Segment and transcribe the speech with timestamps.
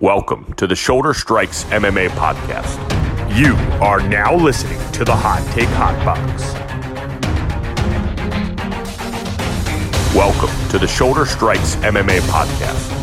[0.00, 2.78] Welcome to the Shoulder Strikes MMA podcast.
[3.36, 6.54] You are now listening to the Hot Take Hot Box.
[10.14, 12.94] Welcome to the Shoulder Strikes MMA podcast.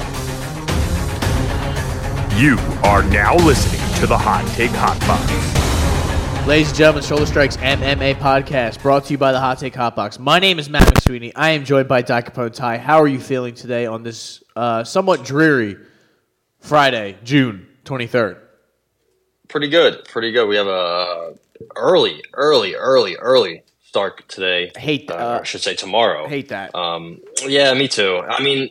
[2.40, 6.48] You are now listening to the Hot Take Hot Box.
[6.48, 9.98] Ladies and gentlemen, Shoulder Strikes MMA podcast brought to you by the Hot Take Hot
[9.98, 10.18] Box.
[10.18, 11.34] My name is Matt McSweeney.
[11.36, 12.78] I am joined by Capone Ty.
[12.78, 15.76] How are you feeling today on this uh, somewhat dreary
[16.66, 18.40] Friday, June 23rd?
[19.50, 20.48] Pretty good, pretty good.
[20.48, 21.36] We have a
[21.76, 24.72] early, early, early, early start today.
[24.76, 25.20] Hate that.
[25.20, 26.28] Uh, I should say tomorrow.
[26.28, 26.74] Hate that.
[26.74, 28.18] Um, yeah, me too.
[28.18, 28.70] I mean,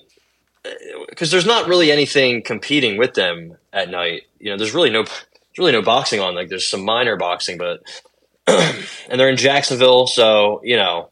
[1.08, 4.22] because there's not really anything competing with them at night.
[4.40, 6.34] You know, there's really no, there's really no boxing on.
[6.34, 7.80] Like, there's some minor boxing, but
[8.48, 11.10] and they're in Jacksonville, so you know,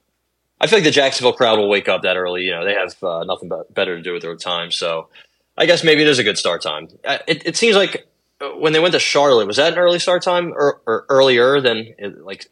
[0.60, 2.42] I feel like the Jacksonville crowd will wake up that early.
[2.42, 4.72] You know, they have uh, nothing but better to do with their time.
[4.72, 5.10] So,
[5.56, 6.88] I guess maybe it is a good start time.
[7.04, 8.06] Uh, It, it seems like
[8.40, 11.60] uh, when they went to Charlotte, was that an early start time or, or earlier
[11.60, 12.46] than uh, like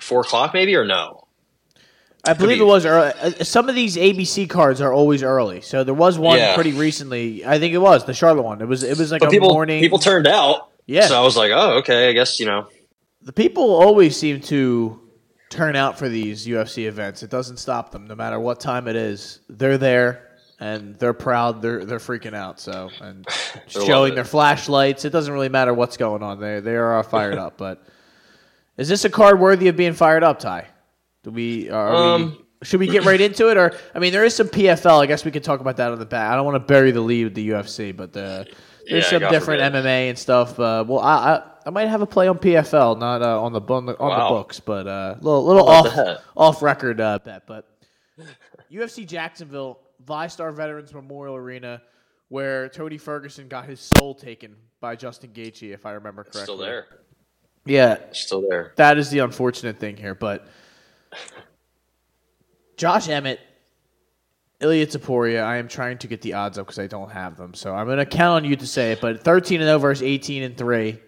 [0.00, 1.26] four o'clock, maybe or no?
[2.24, 2.62] I believe be.
[2.64, 3.12] it was early.
[3.44, 5.60] Some of these ABC cards are always early.
[5.62, 6.54] So there was one Yeah.
[6.54, 7.44] pretty recently.
[7.46, 8.60] I think it was the Charlotte one.
[8.60, 9.80] It was it was like But a people morning.
[9.80, 10.68] people turned out.
[10.86, 11.06] Yeah.
[11.06, 12.08] So I was like, oh, okay.
[12.10, 12.68] I guess you know.
[13.22, 15.00] the people always seem to
[15.50, 17.22] turn out for these UFC events.
[17.22, 19.40] It doesn't stop them, no matter what time it is.
[19.48, 20.27] They're there
[20.60, 21.62] and they're proud.
[21.62, 22.60] They're they're freaking out.
[22.60, 23.26] So and
[23.68, 25.04] showing their flashlights.
[25.04, 26.40] It doesn't really matter what's going on.
[26.40, 27.56] They they are fired up.
[27.58, 27.82] But
[28.76, 30.66] is this a card worthy of being fired up, Ty?
[31.24, 32.44] Do we are Um, we?
[32.66, 35.00] Should we get right into it, or I mean, there is some PFL.
[35.00, 36.32] I guess we could talk about that on the back.
[36.32, 38.42] I don't want to bury the lead with the UFC, but uh,
[38.88, 39.84] there's Yeah, some different forbid.
[39.84, 40.58] MMA and stuff.
[40.58, 43.60] Uh, well, I, I I might have a play on PFL, not uh, on the
[43.60, 44.28] on the, on Wow.
[44.28, 46.20] the books, but uh, little little off that?
[46.36, 47.44] off record uh, bet.
[47.46, 47.64] But
[48.72, 51.82] UFC Jacksonville, VyStar Veterans Memorial Arena,
[52.28, 56.42] where Tony Ferguson got his soul taken by Justin Gaethje, if I remember correctly.
[56.42, 56.86] Still there.
[57.64, 58.72] Yeah, Still there.
[58.76, 60.14] that is the unfortunate thing here.
[60.14, 60.46] But
[62.76, 63.40] Josh Emmett,
[64.60, 67.54] Ilia Topuria, I am trying to get the odds up because I don't have them.
[67.54, 69.00] So I'm going to count on you to say it.
[69.00, 70.98] But 13 and 0 versus 18 and 3.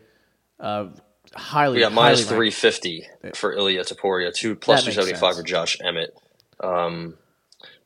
[0.58, 0.88] Uh,
[1.34, 5.34] highly, yeah, minus three fifty for Ilia Topuria, two plus two That makes seventy five
[5.34, 5.38] sense.
[5.38, 6.14] for Josh Emmett.
[6.62, 7.14] Um,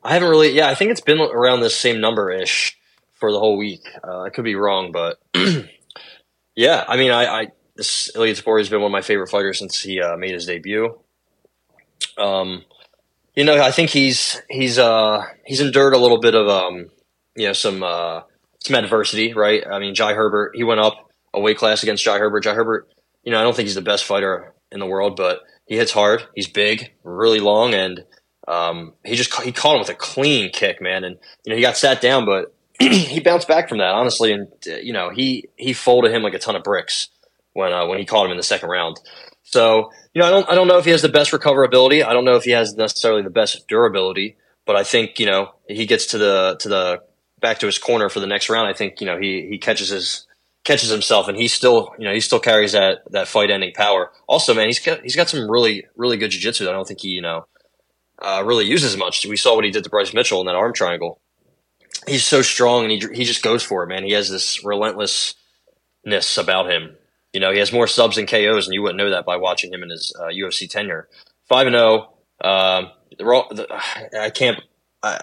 [0.05, 0.51] I haven't really.
[0.51, 2.77] Yeah, I think it's been around this same number ish
[3.13, 3.81] for the whole week.
[4.07, 5.17] Uh, I could be wrong, but
[6.55, 9.81] yeah, I mean, I, I this Topuria has been one of my favorite fighters since
[9.81, 10.99] he uh, made his debut.
[12.19, 12.63] Um,
[13.35, 16.91] you know, I think he's he's uh he's endured a little bit of um
[17.35, 18.21] you know some uh
[18.59, 19.63] some adversity, right?
[19.65, 22.43] I mean, Jai Herbert he went up a weight class against Jai Herbert.
[22.43, 22.87] Jai Herbert,
[23.23, 25.91] you know, I don't think he's the best fighter in the world, but he hits
[25.91, 26.23] hard.
[26.35, 28.05] He's big, really long, and
[28.47, 31.03] um, he just he caught him with a clean kick, man.
[31.03, 34.47] And you know, he got sat down, but he bounced back from that honestly, and
[34.67, 37.09] uh, you know, he he folded him like a ton of bricks
[37.53, 38.99] when uh, when he caught him in the second round.
[39.43, 42.05] So you know, I don't I don't know if he has the best recoverability.
[42.05, 45.53] I don't know if he has necessarily the best durability, but I think you know
[45.67, 47.01] he gets to the to the
[47.39, 48.67] back to his corner for the next round.
[48.67, 50.27] I think you know he he catches his
[50.63, 54.11] catches himself and he still you know he still carries that that fight ending power.
[54.27, 57.09] Also, man, he's got he's got some really really good jiu-jitsu I don't think he
[57.09, 57.45] you know
[58.19, 59.25] uh, really uses much.
[59.25, 61.19] We saw what he did to Bryce Mitchell in that arm triangle.
[62.07, 64.03] He's so strong and he he just goes for it, man.
[64.03, 66.95] He has this relentlessness about him.
[67.33, 69.73] You know, he has more subs and KOs, and you wouldn't know that by watching
[69.73, 71.09] him in his uh, UFC tenure.
[71.49, 72.13] Five and zero.
[72.41, 73.67] Um, raw- the-
[74.19, 74.61] I can't.
[75.03, 75.21] I,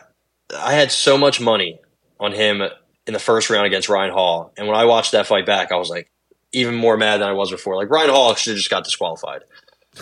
[0.54, 1.78] I had so much money
[2.20, 2.60] on him
[3.06, 5.76] in the first round against Ryan Hall, and when I watched that fight back, I
[5.76, 6.10] was like
[6.52, 7.76] even more mad than I was before.
[7.76, 9.42] Like Ryan Hall should have just got disqualified,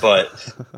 [0.01, 0.31] but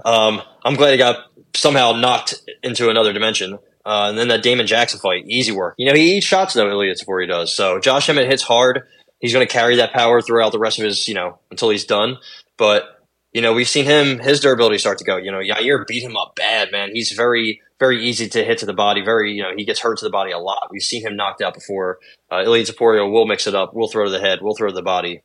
[0.05, 3.59] um, I'm glad he got somehow knocked into another dimension.
[3.85, 5.75] Uh, and then that Damon Jackson fight, easy work.
[5.77, 7.55] You know, he eats shots though, Ilia he does.
[7.55, 8.87] So Josh Emmett hits hard.
[9.19, 11.85] He's going to carry that power throughout the rest of his, you know, until he's
[11.85, 12.19] done.
[12.57, 12.85] But
[13.33, 15.17] you know, we've seen him his durability start to go.
[15.17, 16.91] You know, Yair beat him up bad, man.
[16.93, 19.03] He's very, very easy to hit to the body.
[19.03, 20.69] Very, you know, he gets hurt to the body a lot.
[20.71, 21.99] We've seen him knocked out before.
[22.31, 23.73] Uh, Ilia Topuria will mix it up.
[23.75, 24.41] We'll throw to the head.
[24.43, 25.23] We'll throw to the body.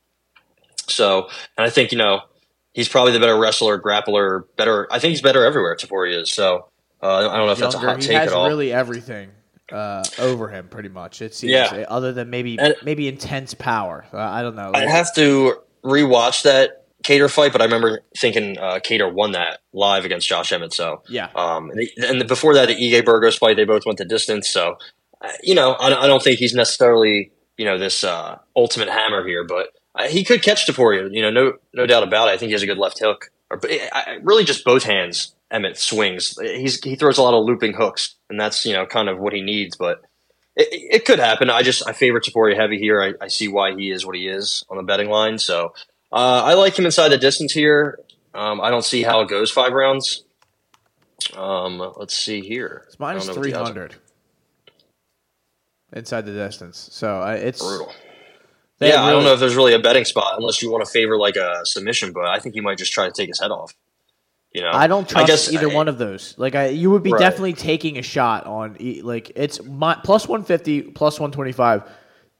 [0.87, 2.21] So, and I think you know,
[2.77, 4.87] he's probably the better wrestler, grappler, better.
[4.91, 5.75] I think he's better everywhere.
[5.75, 6.31] Topuria is.
[6.31, 6.67] So,
[7.01, 8.47] uh, I don't know if that's a hot take at all.
[8.47, 9.31] really everything
[9.71, 11.21] uh, over him, pretty much.
[11.23, 11.85] It seems, Yeah.
[11.89, 14.05] other than maybe And- maybe intense power.
[14.13, 14.71] Uh, I don't know.
[14.73, 19.59] I'd have to rewatch that Kattar fight, but I remember thinking uh, Kattar won that
[19.73, 20.73] live against Josh Emmett.
[20.73, 23.97] So, yeah, um, and, the- and before that, the Ige Burgos fight, they both went
[23.97, 24.49] the distance.
[24.49, 24.77] So,
[25.21, 29.25] uh, you know, I, I don't think he's necessarily you know this uh, ultimate hammer
[29.25, 29.67] here, but
[30.05, 31.09] he could catch Topuria.
[31.11, 32.31] You know, no no doubt about it.
[32.31, 35.33] I think he has a good left hook, or I, I- really just both hands.
[35.49, 36.37] Emmett swings.
[36.41, 39.31] He's he throws a lot of looping hooks, and that's you know kind of what
[39.33, 39.77] he needs.
[39.77, 40.01] But
[40.57, 41.49] it, it could happen.
[41.49, 43.01] I just I favor Topuria heavy here.
[43.01, 45.37] I, I see why he is what he is on the betting line.
[45.37, 45.73] So
[46.11, 47.97] uh, I like him inside the distance here.
[48.33, 50.25] Um, I don't see how it goes five rounds.
[51.35, 52.83] Um, let's see here.
[52.87, 53.95] It's minus I don't know what the three hundred
[55.93, 56.89] inside the distance.
[56.91, 57.93] So I, it's Brutal.
[58.79, 60.91] They yeah, I don't know if there's really a betting spot unless you want to
[60.91, 63.51] favor like a submission, but I think he might just try to take his head
[63.51, 63.73] off.
[64.53, 66.33] You know, I don't trust guess- either one of those.
[66.37, 67.19] Like I, you would be Right.
[67.19, 71.51] definitely taking a shot on e- like it's my, plus one fifty, plus one twenty
[71.51, 71.83] five.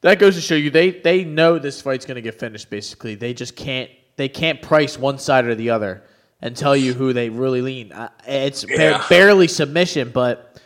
[0.02, 2.70] That goes to show you they they know this fight's going to get finished.
[2.70, 6.04] Basically, they just can't they can't price one side or the other
[6.42, 7.92] and tell you who they really lean.
[7.92, 10.60] Uh, It's ba- barely submission, but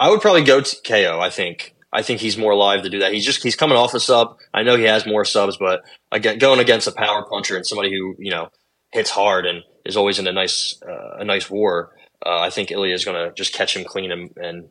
[0.00, 1.18] I would probably go to KO.
[1.20, 1.74] I think.
[1.98, 3.12] I think he's more live to do that.
[3.12, 4.38] He's just he's coming off a sub.
[4.54, 7.90] I know he has more subs, but again, going against a power puncher and somebody
[7.90, 8.50] who you know
[8.92, 11.90] hits hard and is always in a nice uh, a nice war.
[12.24, 14.68] Uh, I think Ilia is going to just catch him clean and, and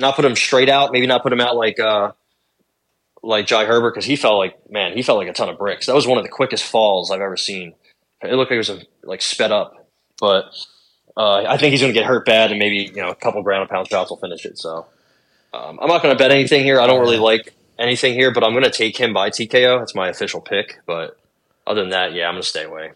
[0.00, 0.92] not put him straight out.
[0.92, 2.12] Maybe not put him out like uh,
[3.22, 5.84] like Jai Herbert because he felt like man, he felt like a ton of bricks.
[5.84, 7.74] That was one of the quickest falls I've ever seen.
[8.22, 10.44] It looked like it was a, like sped up, but
[11.18, 13.42] uh, I think he's going to get hurt bad, and maybe you know a couple
[13.42, 14.56] ground and pound shots will finish it.
[14.56, 14.86] So
[15.52, 16.80] um, I'm not going to bet anything here.
[16.80, 19.78] I don't really like anything here, but I'm going to take him by TKO.
[19.78, 20.80] That's my official pick.
[20.86, 21.18] But
[21.66, 22.92] other than that, yeah, I'm going to stay away.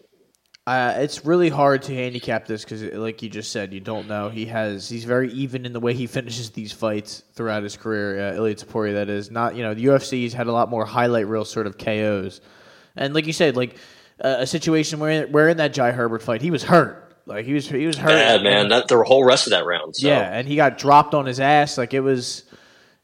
[0.67, 4.29] Uh, it's really hard to handicap this because, like you just said, you don't know.
[4.29, 8.29] He has he's very even in the way he finishes these fights throughout his career.
[8.29, 10.11] Uh, Ilia Topuria, that is not you know the UFC.
[10.13, 12.41] He's had a lot more highlight reel sort of KOs,
[12.95, 13.75] and like you said, like
[14.23, 17.53] uh, a situation where where in that Jai Herbert fight he was hurt, like he
[17.53, 18.69] was he was hurt, Bad man.
[18.69, 19.95] That the whole rest of that round.
[19.95, 20.07] So.
[20.07, 21.77] yeah, and he got dropped on his ass.
[21.77, 22.43] Like it was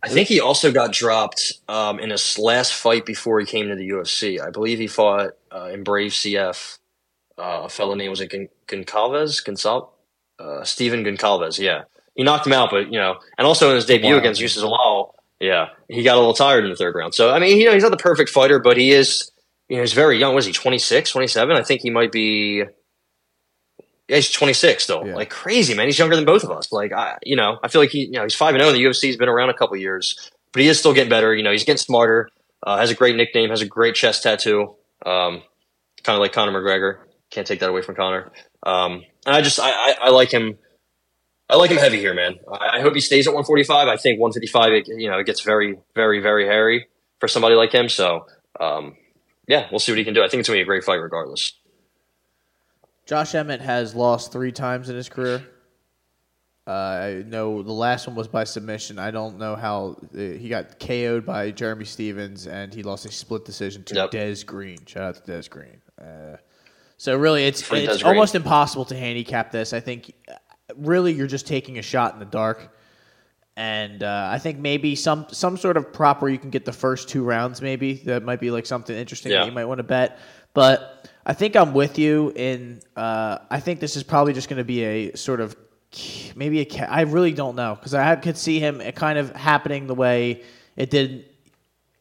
[0.03, 3.75] I think he also got dropped um, in his last fight before he came to
[3.75, 4.39] the UFC.
[4.39, 6.77] I believe he fought uh, in Brave CF.
[7.39, 9.43] Uh, a fellow name was it Gon- Goncalves?
[9.45, 9.89] Gonçal-
[10.39, 11.59] uh, Steven Goncalves.
[11.59, 11.83] Yeah,
[12.15, 14.19] he knocked him out, but you know, and also in his debut Wow.
[14.19, 17.13] against Youssef Zalal, yeah, he got a little tired in the third round.
[17.13, 19.31] So I mean, you know, he's not the perfect fighter, but he is.
[19.69, 20.33] You know, he's very young.
[20.33, 21.57] Was he 26, 27?
[21.57, 22.63] I think he might be.
[24.07, 25.05] Yeah, he's 26 still.
[25.05, 25.15] Yeah.
[25.15, 25.85] Like crazy, man.
[25.85, 26.71] He's younger than both of us.
[26.71, 28.75] Like I, you know, I feel like he, you know, he's five and zero in
[28.75, 29.03] the UFC.
[29.03, 31.35] He's been around a couple years, but he is still getting better.
[31.35, 32.29] You know, he's getting smarter.
[32.63, 33.49] Uh, has a great nickname.
[33.49, 34.75] Has a great chest tattoo.
[35.05, 35.43] Um,
[36.03, 36.99] kind of like Conor McGregor.
[37.29, 38.31] Can't take that away from Conor.
[38.63, 40.57] Um, and I just, I, I, I like him.
[41.49, 42.35] I like him heavy here, man.
[42.51, 43.87] I, I hope he stays at 145.
[43.87, 46.87] I think 155, it, you know, it gets very, very, very hairy
[47.19, 47.87] for somebody like him.
[47.87, 48.25] So,
[48.59, 48.95] um,
[49.47, 50.23] yeah, we'll see what he can do.
[50.23, 51.53] I think it's gonna be a great fight, regardless.
[53.07, 55.43] Josh Emmett has lost three times in his career.
[56.67, 58.99] Uh, I know the last one was by submission.
[58.99, 63.11] I don't know how uh, he got KO'd by Jeremy Stephens, and he lost a
[63.11, 64.11] split decision to Yep.
[64.11, 64.77] Des Green.
[64.85, 65.81] Shout out to Des Green.
[65.99, 66.35] Uh,
[66.97, 68.15] so really, it's Free it's Des Green.
[68.15, 69.71] almost impossible to handicap this.
[69.71, 70.33] I think uh,
[70.75, 72.75] really you're just taking a shot in the dark,
[73.55, 76.73] and uh, I think maybe some some sort of prop where you can get the
[76.73, 77.61] first two rounds.
[77.61, 79.39] Maybe that might be like something interesting Yeah.
[79.39, 80.19] that you might want to bet.
[80.57, 82.81] But I think I'm with you in.
[82.95, 85.55] Uh, I think this is probably just going to be a sort of
[86.35, 86.65] maybe a.
[86.65, 90.41] ca- I really don't know because I could see him kind of happening the way
[90.75, 91.25] it did.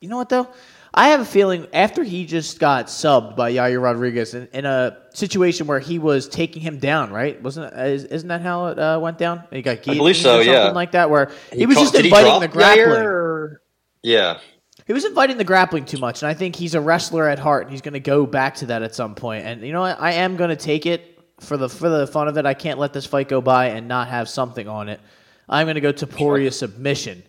[0.01, 0.49] You know what though?
[0.95, 5.03] I have a feeling after he just got subbed by Yair Rodriguez in, in a
[5.13, 7.43] situation where he was taking him down, right?
[7.43, 9.43] Wasn't isn't that how it uh, went down?
[9.51, 10.71] He got guillotined believe so, or something yeah.
[10.71, 12.87] like that, where he, was caught- just inviting the grappling.
[12.89, 13.57] Yair,
[14.03, 14.39] Yeah,
[14.87, 17.65] He was inviting the grappling too much, and I think he's a wrestler at heart,
[17.65, 19.45] and he's going to go back to that at some point.
[19.45, 20.01] And you know what?
[20.01, 22.47] I am going to take it for the for the fun of it.
[22.47, 25.01] I can't let this fight go by and not have something on it.
[25.49, 27.25] I'm going to go Topuria submission,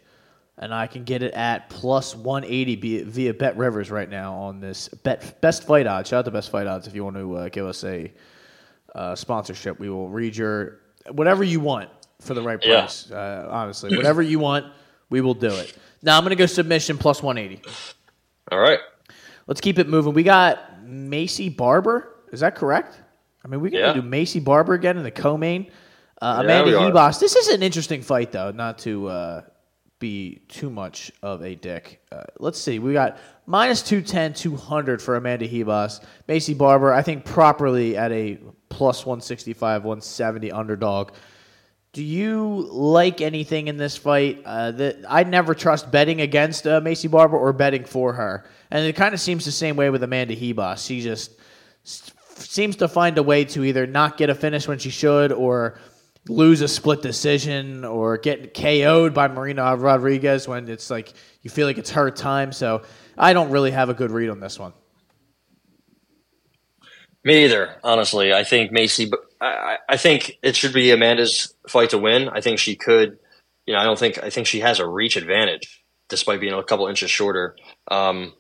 [0.59, 4.59] and I can get it at plus 180 via, via Bet Rivers right now on
[4.59, 6.09] this bet best fight odds.
[6.09, 8.11] Shout out to Best Fight Odds if you want to uh, give us a
[8.93, 9.79] uh, sponsorship.
[9.79, 10.79] We will read your
[11.09, 11.89] whatever you want
[12.21, 12.81] for the right Yeah.
[12.81, 13.09] price.
[13.09, 14.65] Uh, honestly, whatever you want,
[15.09, 15.75] we will do it.
[16.01, 17.61] Now I'm going to go submission plus 180.
[18.51, 18.79] all right.
[19.47, 20.13] Let's keep it moving.
[20.13, 22.09] We got Maycee Barber.
[22.31, 22.99] Is that correct?
[23.43, 23.93] I mean, we can Yeah.
[23.93, 25.67] do Maycee Barber again in the co-main.
[26.21, 26.71] Uh, Yeah, Amanda.
[26.79, 27.19] Ribas.
[27.19, 28.51] This is an interesting fight, though.
[28.51, 29.41] Not to uh,
[29.99, 32.01] be too much of a dick.
[32.11, 32.79] Uh, let's see.
[32.79, 36.01] We got minus 210, 200 for Amanda Ribas.
[36.27, 38.39] Maycee Barber, I think properly at a
[38.69, 41.11] plus 165, 170 underdog.
[41.97, 44.43] Do you like anything in this fight?
[44.45, 48.85] Uh, that I never trust betting against uh, Maycee Barber or betting for her, and
[48.85, 50.85] it kind of seems the same way with Amanda Ribas.
[50.85, 51.31] She just
[52.35, 55.79] seems to find a way to either not get a finish when she should, or
[56.29, 61.65] lose a split decision, or get KO'd by Marina Rodriguez when it's like you feel
[61.65, 62.51] like it's her time.
[62.51, 62.83] So
[63.17, 64.73] I don't really have a good read on this one.
[67.27, 68.33] Me either, honestly.
[68.33, 72.29] I think Maycee, I- I think it should be Amanda's fight to win.
[72.29, 73.19] I think she could,
[73.65, 75.83] you know, I don't think, I think she has a reach advantage.
[76.09, 77.53] despite being a couple inches shorter.
[77.91, 78.33] Um,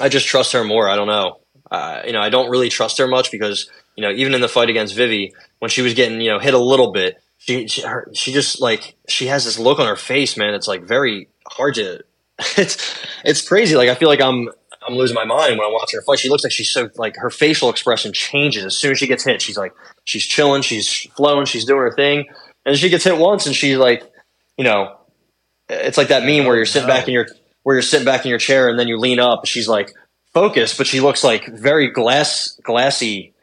[0.00, 0.88] I just trust her more.
[0.88, 1.40] I don't know.
[1.70, 4.48] Uh, you know, I don't really trust her much because you know, even in the
[4.48, 7.82] fight against Vivi, when she was getting you know hit a little bit, she she,
[7.82, 10.54] her, she just like she has this look on her face, man.
[10.54, 12.00] It's like very hard to.
[12.56, 12.74] It's
[13.22, 13.76] it's crazy.
[13.76, 14.48] Like I feel like I'm
[14.86, 16.18] I'm losing my mind when I'm watching her fight.
[16.18, 19.24] She looks like she's so like her facial expression changes as soon as she gets
[19.24, 19.42] hit.
[19.42, 19.72] She's like
[20.04, 22.26] she's chilling, she's flowing, she's doing her thing,
[22.64, 24.02] and she gets hit once, and she's like,
[24.56, 24.96] you know,
[25.68, 27.26] it's like that meme where you're sitting back in your
[27.62, 29.46] where you're sitting back in your chair and then you lean up.
[29.46, 29.92] She's like
[30.32, 33.34] focused, but she looks like very glass glassy,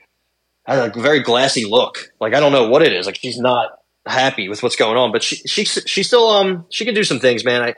[0.66, 2.12] a very glassy look.
[2.20, 3.06] Like I don't know what it is.
[3.06, 3.72] Like she's not
[4.06, 7.20] happy with what's going on, but she she she still um she can do some
[7.20, 7.62] things, man.
[7.62, 7.76] I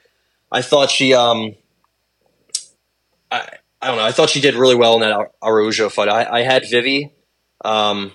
[0.51, 1.55] I thought she um
[3.31, 3.47] I
[3.81, 4.03] I don't know.
[4.03, 6.09] I thought she did really well in that Araujo fight.
[6.09, 7.13] I, I had Vivi.
[7.63, 8.11] Um,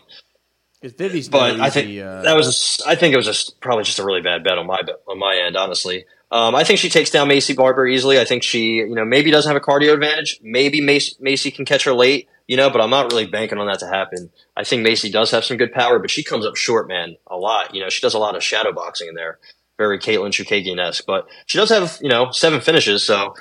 [0.82, 3.98] Vivi's but I think uh, that was a, I think it was just probably just
[3.98, 6.04] a really bad bet on my on my end, honestly.
[6.30, 8.18] Um, I think she takes down Maycee Barber easily.
[8.18, 10.40] I think she, you know, maybe doesn't have a cardio advantage.
[10.42, 13.66] Maybe Macy, Maycee can catch her late, you know, but I'm not really banking on
[13.68, 14.30] that to happen.
[14.56, 17.36] I think Maycee does have some good power, but she comes up short, man, a
[17.36, 17.74] lot.
[17.74, 19.38] You know, she does a lot of shadow boxing in there,
[19.78, 21.04] very Katlyn Chookagian esque.
[21.06, 23.04] But she does have, you know, seven finishes.
[23.04, 23.34] So,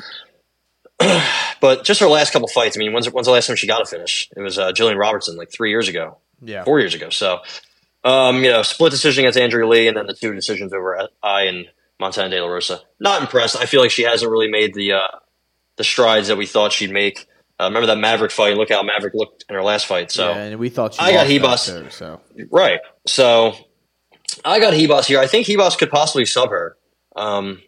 [1.60, 2.78] but just her last couple fights.
[2.78, 4.30] I mean, when's when's the last time she got a finish?
[4.36, 7.10] It was uh, Jillian Robertson, like three years ago, yeah, four years ago.
[7.10, 7.40] So,
[8.04, 11.44] um, you know, split decision against Andrea Lee, and then the two decisions over I
[11.44, 11.68] and
[12.00, 12.82] Montana De La Rosa.
[13.00, 13.58] Not impressed.
[13.58, 15.20] I feel like she hasn't really made the uh,
[15.76, 17.28] the strides that we thought she'd make.
[17.60, 18.58] Uh, remember that Maverick fight?
[18.58, 20.12] Look how Maverick looked in her last fight.
[20.12, 21.28] So yeah, and we thought I got.
[21.28, 22.22] Too, so
[22.52, 22.80] right.
[23.08, 23.54] So
[24.44, 25.20] I got Ribas here.
[25.20, 26.78] I think Ribas could possibly sub her.
[27.16, 27.62] Um,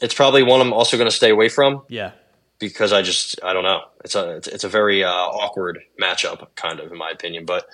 [0.00, 1.82] it's probably one I'm also going to stay away from.
[1.88, 2.12] Yeah.
[2.60, 3.80] Because I just I don't know.
[4.04, 7.46] It's a it's, it's a very uh, awkward matchup, kind of in my opinion.
[7.46, 7.66] But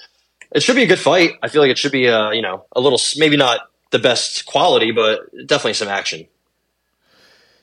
[0.53, 1.33] it should be a good fight.
[1.43, 4.47] I feel like it should be uh, you know a little maybe not the best
[4.47, 6.27] quality, but definitely some action.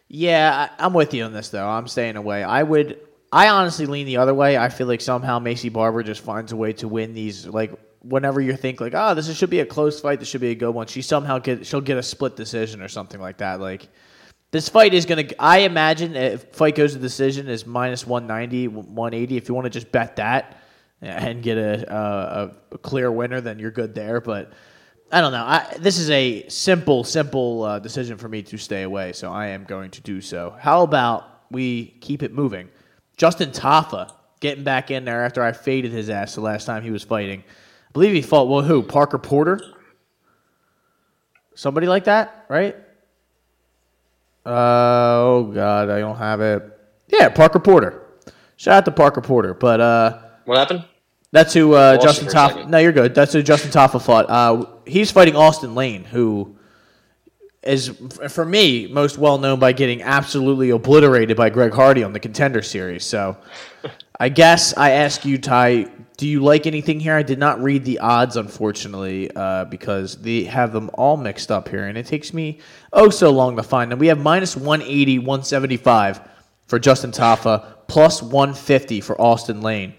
[0.08, 1.68] Yeah, I'm with you on this though.
[1.68, 2.44] I'm staying away.
[2.44, 3.00] I would.
[3.32, 4.58] I honestly lean the other way.
[4.58, 7.48] I feel like somehow Maycee Barber just finds a way to win these.
[7.48, 7.72] Like
[8.04, 10.56] whenever you think like, oh, this should be a close fight, this should be a
[10.56, 10.88] good one.
[10.88, 13.60] She somehow get she'll get a split decision or something like that.
[13.60, 13.88] Like
[14.54, 15.26] this fight is gonna.
[15.40, 19.36] I imagine if fight goes to decision is minus 190, 180.
[19.36, 20.62] If you want to just bet that
[21.02, 24.22] and get a, a, a clear winner, then you're good there.
[24.22, 24.54] But
[25.12, 25.44] I don't know.
[25.44, 29.48] I, this is a simple, simple uh, decision for me to stay away, so I
[29.48, 30.56] am going to do so.
[30.60, 32.70] How about we keep it moving?
[33.18, 36.92] Justin Tafa getting back in there after I faded his ass the last time he
[36.92, 37.40] was fighting.
[37.40, 38.84] I believe he fought, well, who?
[38.84, 39.60] Parker Porter?
[41.56, 42.76] Somebody like that, right?
[44.46, 46.64] Uh, oh, God, I don't have it.
[47.08, 48.02] Yeah, Parker Porter.
[48.58, 49.54] Shout out to Parker Porter.
[49.54, 50.86] But, uh, what happened?
[51.32, 52.68] That's who uh, Justin Tafa.
[52.68, 53.16] No, you're good.
[53.16, 54.30] That's who Justin Tafa fought.
[54.30, 56.58] Uh, he's fighting Austin Lane, who
[57.64, 57.90] is
[58.30, 62.62] for me most well known by getting absolutely obliterated by Greg Hardy on the Contender
[62.62, 63.04] Series.
[63.04, 63.38] So,
[64.20, 65.88] I guess I ask you, Ty,
[66.24, 67.18] do you like anything here?
[67.18, 71.68] I did not read the odds, unfortunately, uh, because they have them all mixed up
[71.68, 72.60] here, and it takes me
[72.94, 74.00] oh so long to find them.
[74.00, 76.22] We have minus 180, 175
[76.66, 79.96] for Justin Tafa, plus 150 for Austin Lane.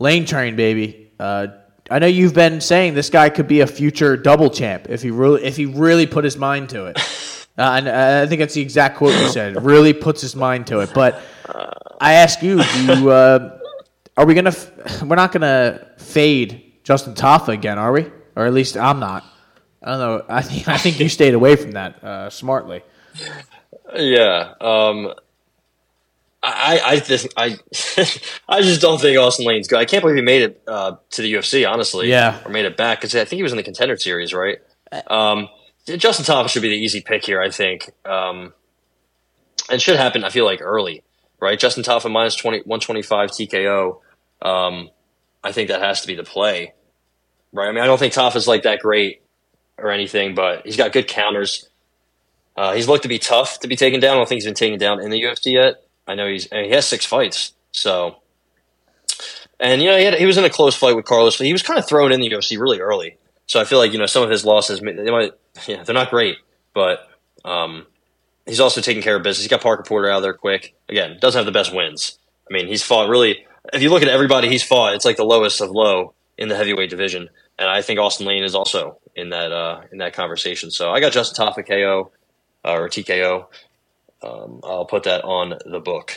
[0.00, 1.12] Lane train, baby.
[1.20, 1.46] Uh,
[1.88, 5.12] I know you've been saying this guy could be a future double champ if he
[5.12, 6.98] really if he really put his mind to it.
[7.58, 9.60] Uh, and uh, I think that's the exact quote you said.
[9.64, 10.94] Really puts his mind to it.
[10.94, 11.20] But
[12.00, 13.57] I ask you, do you, uh,
[14.18, 14.50] are we gonna?
[14.50, 18.10] F- we're not gonna fade Justin Tafa again, are we?
[18.36, 19.24] Or at least I'm not.
[19.82, 20.24] I don't know.
[20.28, 22.82] I think I think you stayed away from that uh, smartly.
[23.94, 24.54] Yeah.
[24.60, 25.14] Um,
[26.42, 27.46] I, I just I
[28.48, 29.78] I just don't think Austin Lane's good.
[29.78, 31.68] I can't believe he made it uh, to the UFC.
[31.68, 34.32] Honestly, yeah, or made it back because I think he was in the contender series,
[34.32, 34.58] right?
[35.08, 35.48] Um,
[35.86, 37.40] Justin Thomas should be the easy pick here.
[37.40, 38.52] I think, um,
[39.70, 40.22] and should happen.
[40.22, 41.02] I feel like early,
[41.40, 41.58] right?
[41.58, 43.98] Justin Tafa minus 20, 125 TKO.
[44.42, 44.90] Um,
[45.42, 46.74] I think that has to be the play,
[47.52, 47.68] right?
[47.68, 49.22] I mean, I don't think Tafa's like that great
[49.78, 51.68] or anything, but he's got good counters.
[52.56, 54.14] Uh, he's looked to be tough to be taken down.
[54.14, 55.84] I don't think he's been taken down in the UFC yet.
[56.06, 58.16] I know he's he has six fights, so
[59.60, 61.52] and you know he, had, he was in a close fight with Carlos, but he
[61.52, 63.16] was kind of thrown in the UFC really early.
[63.46, 65.32] So I feel like you know some of his losses they might
[65.66, 66.36] yeah they're not great,
[66.74, 67.08] but
[67.44, 67.86] um,
[68.46, 69.44] he's also taking care of business.
[69.44, 70.74] He got Parker Porter out there quick.
[70.88, 72.18] Again, doesn't have the best wins.
[72.50, 73.46] I mean, he's fought really.
[73.72, 76.56] If you look at everybody he's fought, it's like the lowest of low in the
[76.56, 80.70] heavyweight division, and I think Austin Lane is also in that uh, in that conversation.
[80.70, 82.12] So I got Justin Tafa KO
[82.64, 83.46] uh, or TKO.
[84.22, 86.16] Um, I'll put that on the book.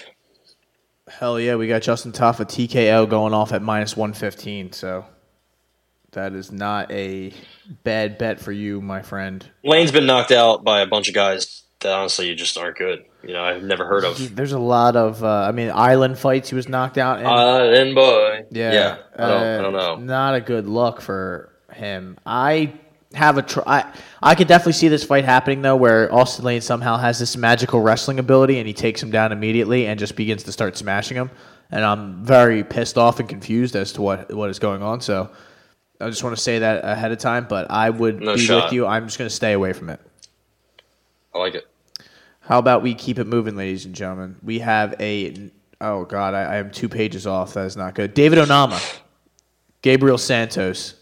[1.07, 4.71] Hell yeah, we got Justin Tafa TKO going off at minus 115.
[4.71, 5.05] So
[6.11, 7.33] that is not a
[7.83, 9.47] bad bet for you, my friend.
[9.63, 13.03] Lane's been knocked out by a bunch of guys that honestly you just aren't good.
[13.23, 14.35] You know I've never heard of.
[14.35, 16.49] There's a lot of, uh, I mean, island fights.
[16.49, 17.19] He was knocked out.
[17.19, 17.25] In.
[17.25, 18.45] Island boy.
[18.51, 18.97] Yeah, yeah.
[19.17, 19.95] I don't, uh, I don't know.
[19.97, 22.17] Not a good look for him.
[22.25, 22.73] I
[23.13, 26.61] have a tr- I, I could definitely see this fight happening though, where Austin Lane
[26.61, 30.43] somehow has this magical wrestling ability and he takes him down immediately and just begins
[30.43, 31.29] to start smashing him.
[31.71, 35.01] And I'm very pissed off and confused as to what what is going on.
[35.01, 35.29] So
[35.99, 37.47] I just want to say that ahead of time.
[37.49, 38.65] But I would No be shot.
[38.65, 38.85] with you.
[38.87, 39.99] I'm just going to stay away from it.
[41.33, 41.65] I like it.
[42.51, 44.35] How about we keep it moving, ladies and gentlemen?
[44.43, 47.53] We have a oh god, I, I am two pages off.
[47.53, 48.13] That is not good.
[48.13, 48.99] David Onama,
[49.81, 50.95] Gabriel Santos,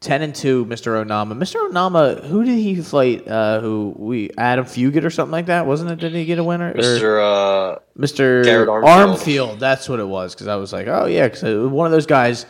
[0.00, 0.66] ten and two.
[0.66, 1.02] Mr.
[1.02, 1.66] Onama, Mr.
[1.70, 3.26] Onama, who did he fight?
[3.26, 5.64] Uh, who we Adam Fugit or something like that?
[5.64, 5.98] Wasn't it?
[5.98, 6.74] Did he get a winner?
[6.74, 7.22] Mr.
[7.22, 8.44] Uh, Mr.
[8.44, 8.84] Armfield.
[8.84, 9.58] Armfield.
[9.58, 10.34] That's what it was.
[10.34, 12.44] Because I was like, oh yeah, because one of those guys,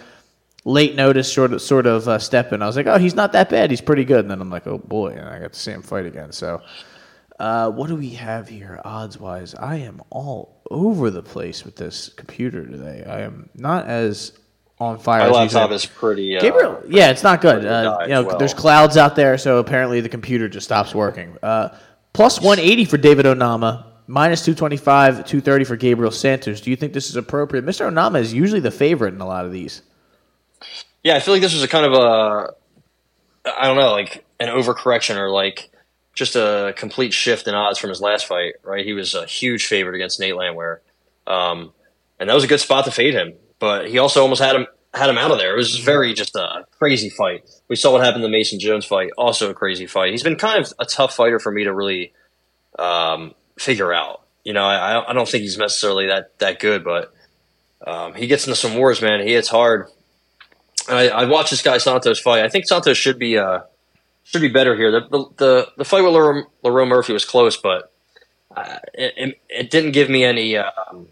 [0.64, 2.60] late notice, sort of, sort of uh, step in.
[2.60, 3.70] I was like, oh, he's not that bad.
[3.70, 4.24] He's pretty good.
[4.24, 6.32] And then I'm like, oh boy, and I got to see him fight again.
[6.32, 6.60] So,
[7.38, 9.54] uh, what do we have here, odds wise?
[9.54, 13.04] I am all over the place with this computer today.
[13.06, 14.32] I am not as
[14.80, 15.20] on fire.
[15.20, 16.36] my laptop is pretty.
[16.36, 17.64] Uh, Gabriel, yeah, it's not good.
[17.64, 18.38] Uh, you know, well.
[18.38, 21.36] there's clouds out there, so apparently the computer just stops working.
[21.42, 21.76] Uh,
[22.12, 26.60] plus 180 for David Onama, minus 225, 230 for Gabriel Santos.
[26.60, 27.64] Do you think this is appropriate?
[27.64, 27.90] Mr.
[27.90, 29.82] Onama is usually the favorite in a lot of these.
[31.04, 32.54] Yeah, I feel like this was a kind of a,
[33.56, 35.70] I don't know, like an overcorrection or like
[36.18, 38.54] just a complete shift in odds from his last fight.
[38.64, 40.82] Right, he was a huge favorite against Nate Landwehr,
[41.28, 41.72] um,
[42.18, 43.34] and that was a good spot to fade him.
[43.60, 45.54] But he also almost had him had him out of there.
[45.54, 47.48] It was very just a crazy fight.
[47.68, 50.10] We saw what happened the Mason Jones fight, also a crazy fight.
[50.10, 52.12] He's been kind of a tough fighter for me to really
[52.78, 54.22] um, figure out.
[54.42, 57.14] You know, I, I don't think he's necessarily that that good, but
[57.86, 59.24] um, he gets into some wars, man.
[59.24, 59.86] He hits hard.
[60.88, 62.44] I, I watched this guy Santos fight.
[62.44, 63.60] I think Santos should be uh
[64.28, 64.90] should be better here.
[64.90, 67.92] The the the, the fight with Lerone Murphy was close, but
[68.54, 71.08] uh, it, it, it didn't give me any um,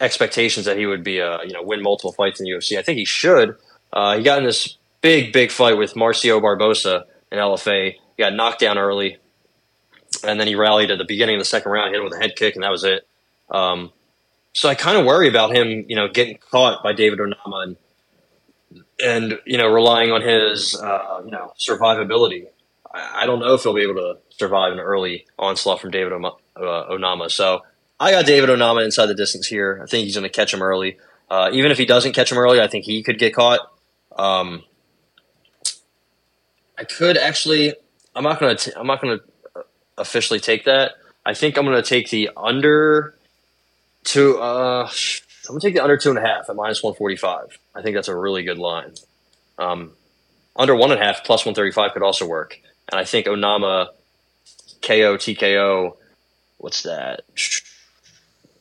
[0.00, 2.78] expectations that he would be uh you know win multiple fights in the UFC.
[2.78, 3.56] I think he should.
[3.92, 7.94] Uh, he got in this big big fight with Marcio Barbosa in LFA.
[7.94, 9.18] He got knocked down early,
[10.24, 12.20] and then he rallied at the beginning of the second round, hit him with a
[12.20, 13.06] head kick, and that was it.
[13.50, 13.90] Um,
[14.52, 17.76] so I kind of worry about him, you know, getting caught by David Onama and
[19.02, 22.46] and you know relying on his uh, you know survivability.
[22.92, 26.12] I, I don't know if he'll be able to survive an early onslaught from David
[26.12, 27.30] uh, Onama.
[27.30, 27.62] So
[28.00, 29.80] I got David Onama inside the distance here.
[29.82, 30.98] I think he's going to catch him early.
[31.30, 33.60] Uh, even if he doesn't catch him early, I think he could get caught.
[34.16, 34.64] Um,
[36.76, 37.74] I could actually.
[38.14, 38.78] I'm not going to.
[38.78, 39.64] I'm not going to
[39.96, 40.92] officially take that.
[41.24, 43.14] I think I'm going to take the under
[44.04, 44.90] To Uh,
[45.48, 47.58] I'm gonna take the under two and a half at minus one forty five.
[47.74, 48.94] I think that's a really good line.
[49.58, 49.92] Um,
[50.56, 52.58] under one and a half plus one thirty five could also work,
[52.90, 53.88] and I think Onama
[54.82, 55.96] KO TKO.
[56.58, 57.22] What's that?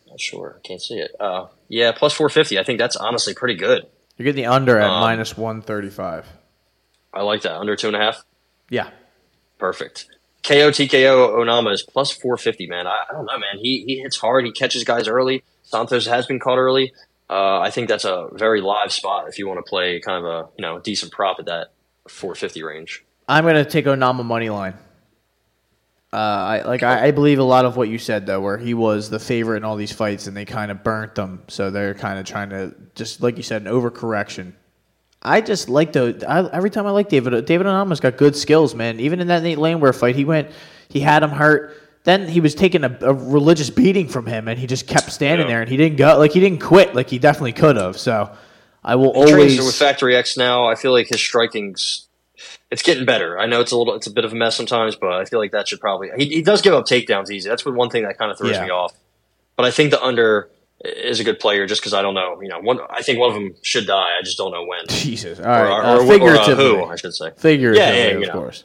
[0.09, 0.57] Not sure.
[0.63, 1.11] I can't see it.
[1.19, 2.57] Uh, yeah, plus four fifty.
[2.59, 3.85] I think that's honestly pretty good.
[4.17, 6.27] You're getting the under at Um, minus 135.
[7.13, 8.23] I like that under two and a half.
[8.69, 8.89] Yeah.
[9.57, 10.05] Perfect.
[10.43, 12.87] KO TKO Onama is plus 450, man.
[12.87, 13.59] I, I don't know, man.
[13.61, 14.45] He he hits hard.
[14.45, 15.43] He catches guys early.
[15.63, 16.93] Santos has been caught early.
[17.29, 20.29] Uh, I think that's a very live spot if you want to play kind of
[20.29, 21.67] a you know decent prop at that
[22.07, 23.05] 450 range.
[23.27, 24.73] I'm going to take Onama money line.
[26.13, 28.73] Uh, I like I, I believe a lot of what you said though, where he
[28.73, 31.43] was the favorite in all these fights, and they kind of burnt them.
[31.47, 34.53] So they're kind of trying to just like you said, an overcorrection.
[35.21, 37.45] I just like the I, every time I like David.
[37.45, 38.99] David Onama's got good skills, man.
[38.99, 40.49] Even in that Nate Landwehr fight, he went,
[40.89, 41.77] he had him hurt.
[42.03, 45.45] Then he was taking a, a religious beating from him, and he just kept standing
[45.47, 45.53] Yeah.
[45.53, 47.97] there, and he didn't go like he didn't quit, like he definitely could have.
[47.99, 48.35] So
[48.83, 50.65] I will He trains always with Factory X now.
[50.65, 52.07] I feel like his striking's
[52.71, 53.37] it's getting better.
[53.37, 55.37] I know it's a little it's a bit of a mess sometimes, but I feel
[55.37, 57.47] like that should probably he, he does give up takedowns easy.
[57.47, 58.63] That's one thing that kind of throws Yeah.
[58.65, 58.93] me off.
[59.55, 60.49] But I think the under
[60.83, 62.41] is a good player just because I don't know.
[62.41, 64.17] You know, one I think one of them should die.
[64.17, 64.87] I just don't know when.
[64.89, 65.39] Jesus.
[65.39, 66.65] All right, or, uh, or, or, figuratively.
[66.65, 67.31] uh, who I should say.
[67.37, 68.63] Figuratively, Yeah, yeah, you of course.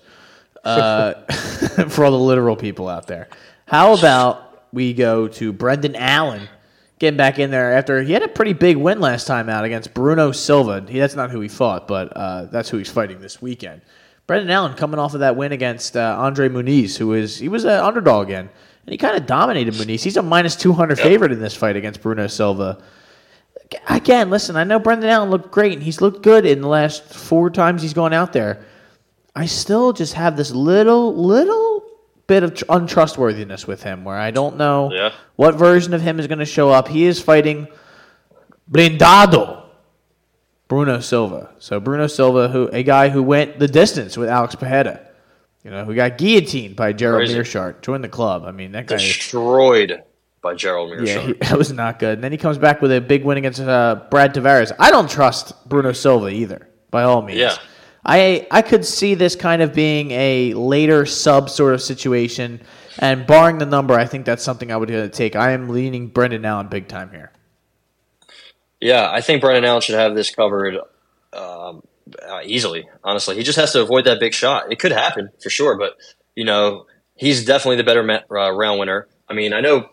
[0.65, 1.15] Uh,
[1.89, 3.29] for all the literal people out there.
[3.67, 6.49] How about we go to Brendan Allen
[6.99, 9.93] getting back in there after he had a pretty big win last time out against
[9.95, 10.85] Bruno Silva.
[10.89, 13.83] He, that's not who he fought, but uh, that's who he's fighting this weekend.
[14.27, 17.65] Brendan Allen coming off of that win against uh, Andre Muniz, who is he was
[17.65, 18.51] an underdog again,
[18.87, 20.03] and he kind of dominated Muniz.
[20.05, 22.79] He's a minus two hundred favorite in this fight against Bruno Silva.
[23.89, 27.03] Again, listen, I know Brendan Allen looked great, and he's looked good in the last
[27.13, 28.65] four times he's gone out there.
[29.35, 31.83] I still just have this little, little
[32.29, 35.11] bit of tr- untrustworthiness with him where I don't know Yeah.
[35.35, 36.87] what version of him is going to show up.
[36.89, 37.67] He is fighting
[38.71, 39.65] Blindado,
[40.69, 41.51] Bruno Silva.
[41.59, 45.06] So Bruno Silva, who a guy who went the distance with Alex Pajeda.
[45.67, 47.29] You know, we got guillotined by Gerald.
[47.29, 47.83] Meerschaert.
[47.83, 48.45] Join the club.
[48.45, 48.99] I mean, that guy.
[48.99, 50.01] Destroyed
[50.41, 51.27] by Gerald Yeah, Meerschaert.
[51.27, 52.15] he, that was not good.
[52.15, 54.71] And then he comes back with a big win against uh, Brad Tavares.
[54.79, 57.41] I don't trust Bruno Silva either, by all means.
[57.41, 57.57] Yeah.
[58.05, 62.61] I I could see this kind of being a later sub sort of situation,
[63.01, 65.35] and barring the number, I think that's something I would uh, take.
[65.35, 67.33] I am leaning Brendan Allen big time here.
[68.81, 70.79] Yeah, I think Brendan Allen should have this covered
[71.33, 71.83] um,
[72.29, 72.89] uh, easily.
[73.03, 74.71] Honestly, he just has to avoid that big shot.
[74.71, 75.97] It could happen for sure, but
[76.35, 79.09] you know he's definitely the better ma- uh, round winner.
[79.29, 79.89] I mean, I know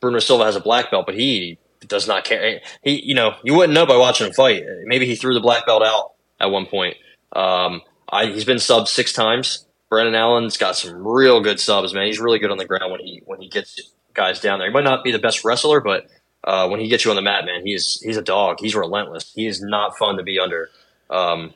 [0.00, 2.60] Bruno Silva has a black belt, but he does not care.
[2.82, 4.64] He, you know, you wouldn't know by watching him fight.
[4.84, 6.96] Maybe he threw the black belt out at one point.
[7.34, 9.66] Um, I, he's been subbed six times.
[9.88, 12.06] Brendan Allen's got some real good subs, man.
[12.06, 13.78] He's really good on the ground when he when he gets
[14.14, 14.68] guys down there.
[14.68, 16.06] He might not be the best wrestler, but
[16.44, 18.56] uh, when he gets you on the mat, man, he's he's a dog.
[18.60, 19.32] He's relentless.
[19.34, 20.70] He is not fun to be under.
[21.12, 21.54] Um,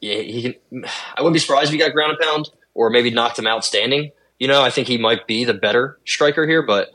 [0.00, 0.54] yeah, he can,
[1.16, 3.64] I wouldn't be surprised if he got ground and pound or maybe knocked him out
[3.64, 4.12] standing.
[4.38, 6.90] You know, I think he might be the better striker here, but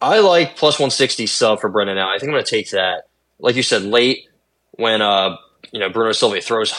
[0.00, 2.10] I like plus 160 sub for Brendan now.
[2.10, 3.08] I think I'm going to take that.
[3.38, 4.28] Like you said, late
[4.72, 5.36] when uh,
[5.72, 6.74] you know Bruno Silva throws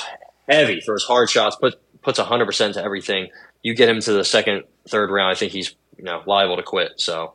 [0.47, 3.29] heavy, throws hard shots, put, puts 100% to everything.
[3.63, 6.63] You get him to the second, third round, I think he's you know liable to
[6.63, 6.99] quit.
[6.99, 7.33] So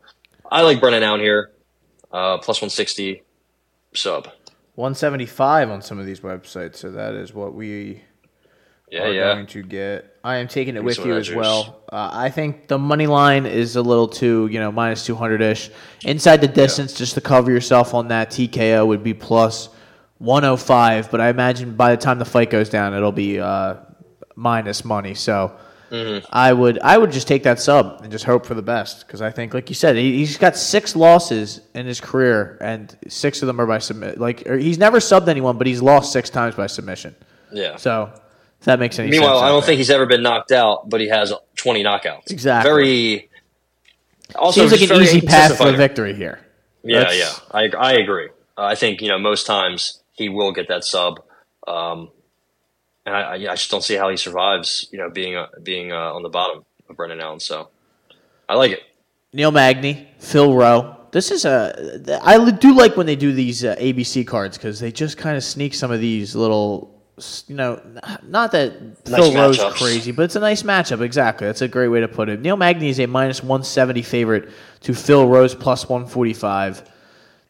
[0.51, 1.51] I like Brendan down here,
[2.13, 3.23] uh, plus 160
[3.95, 4.29] sub.
[4.81, 8.03] 175 on some of these websites, so that is what we
[8.91, 9.35] Yeah, are yeah.
[9.35, 10.17] going to get.
[10.25, 11.83] I am taking it with you as well.
[11.93, 15.71] Uh, I think the money line is a little too, you know, minus 200 ish.
[16.05, 19.69] Inside the distance, just to cover yourself on that TKO would be plus
[20.19, 23.77] 105, but I imagine by the time the fight goes down, it'll be uh,
[24.35, 25.15] minus money.
[25.15, 25.57] So.
[25.91, 26.27] Mm-hmm.
[26.31, 29.21] I would I would just take that sub and just hope for the best because
[29.21, 33.43] I think, like you said, he, he's got six losses in his career and six
[33.43, 34.19] of them are by submit.
[34.19, 37.15] Like or he's never subbed anyone, but he's lost six times by submission.
[37.53, 37.77] Yeah.
[37.77, 38.11] So
[38.61, 39.21] if that makes any sense.
[39.21, 39.39] Meanwhile.
[39.39, 39.67] I don't there.
[39.67, 42.31] think he's ever been knocked out, but he has 20 knockouts.
[42.31, 42.71] Exactly.
[42.71, 43.31] Very.
[44.37, 46.41] Also, seems like an easy path for victory here.
[46.83, 48.29] Yeah, That's- yeah, I I agree.
[48.57, 51.21] Uh, I think you know most times he will get that sub,
[51.67, 52.11] um,
[53.07, 54.89] and I, I, just don't see how he survives.
[54.93, 57.41] You know, being uh, being uh, on the bottom of Brendan Allen.
[57.41, 57.69] So
[58.49, 58.83] I like it.
[59.33, 60.97] Neil Magny, Phil Rowe.
[61.13, 62.21] This is a.
[62.23, 65.45] I do like when they do these uh, ABC cards because they just kind of
[65.45, 66.97] sneak some of these little.
[67.49, 67.83] You know,
[68.23, 69.73] not that Nice Phil Rowe's matchups.
[69.73, 71.03] crazy, but it's a nice matchup.
[71.03, 72.41] Exactly, that's a great way to put it.
[72.41, 74.49] Neil Magny is a minus one seventy favorite
[74.83, 76.89] to Phil Rowe's plus one forty five.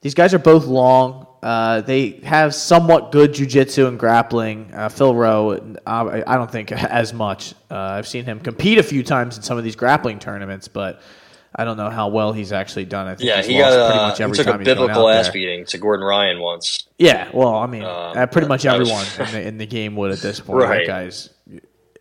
[0.00, 1.26] These guys are both long.
[1.42, 4.70] Uh, they have somewhat good jujitsu and grappling.
[4.74, 7.54] Uh, Phil Rowe, uh, I I don't think as much.
[7.70, 11.00] Uh, I've seen him compete a few times in some of these grappling tournaments, but
[11.56, 13.06] I don't know how well he's actually done.
[13.08, 15.24] I think Yeah, he's he lost got pretty much he took time a biblical ass
[15.26, 15.32] there.
[15.32, 16.86] beating to Gordon Ryan once.
[16.98, 19.96] Yeah, well, I mean, Um, pretty much that was- everyone in, the, in the game
[19.96, 20.68] would at this point, Right.
[20.80, 20.86] right.
[20.86, 21.30] guys.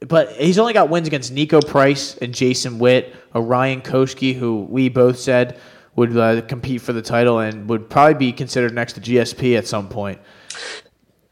[0.07, 4.87] But he's only got wins against Nico Price and Jason Witt, Orion Cosce, who we
[4.89, 5.57] both said
[5.99, 9.67] would uh, compete for the title and would probably be considered next to GSP at
[9.67, 10.19] some point.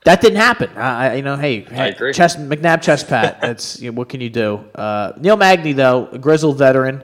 [0.04, 0.70] That didn't happen.
[0.78, 2.14] I, you know, hey, I agree.
[2.14, 3.40] chest McNabb chest pat.
[3.42, 4.58] That's you know, what can you do?
[4.76, 7.04] Uh, Neil Magny though, a grizzled veteran,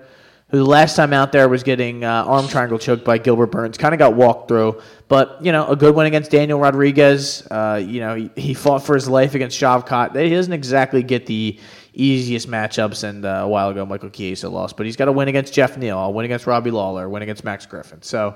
[0.50, 3.78] who the last time out there was getting uh, arm triangle choked by Gilbert Burns,
[3.78, 4.82] kind of got walked through.
[5.08, 7.48] But you know, a good win against Daniel Rodriguez.
[7.50, 10.22] Uh, you know, he, he fought for his life against Shavkat.
[10.22, 11.60] He doesn't exactly get the
[11.94, 13.04] easiest matchups.
[13.04, 15.78] And uh, a while ago, Michael Chiesa lost, but he's got a win against Jeff
[15.78, 18.02] Neal, win against Robbie Lawler, win against Max Griffin.
[18.02, 18.36] So.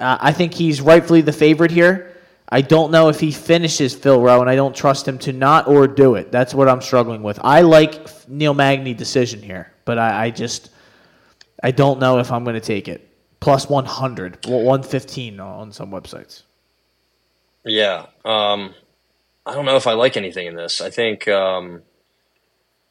[0.00, 2.12] Uh, I think he's rightfully the favorite here.
[2.48, 5.68] I don't know if he finishes Phil Rowe, and I don't trust him to not
[5.68, 6.30] or do it.
[6.30, 7.38] That's what I'm struggling with.
[7.42, 10.70] I like Neil Magny decision here, but I, I just
[11.62, 13.08] I don't know if I'm going to take it.
[13.40, 16.42] Plus 100, 115 on some websites.
[17.64, 18.06] Yeah.
[18.24, 18.74] Um,
[19.46, 20.80] I don't know if I like anything in this.
[20.80, 21.82] I think um,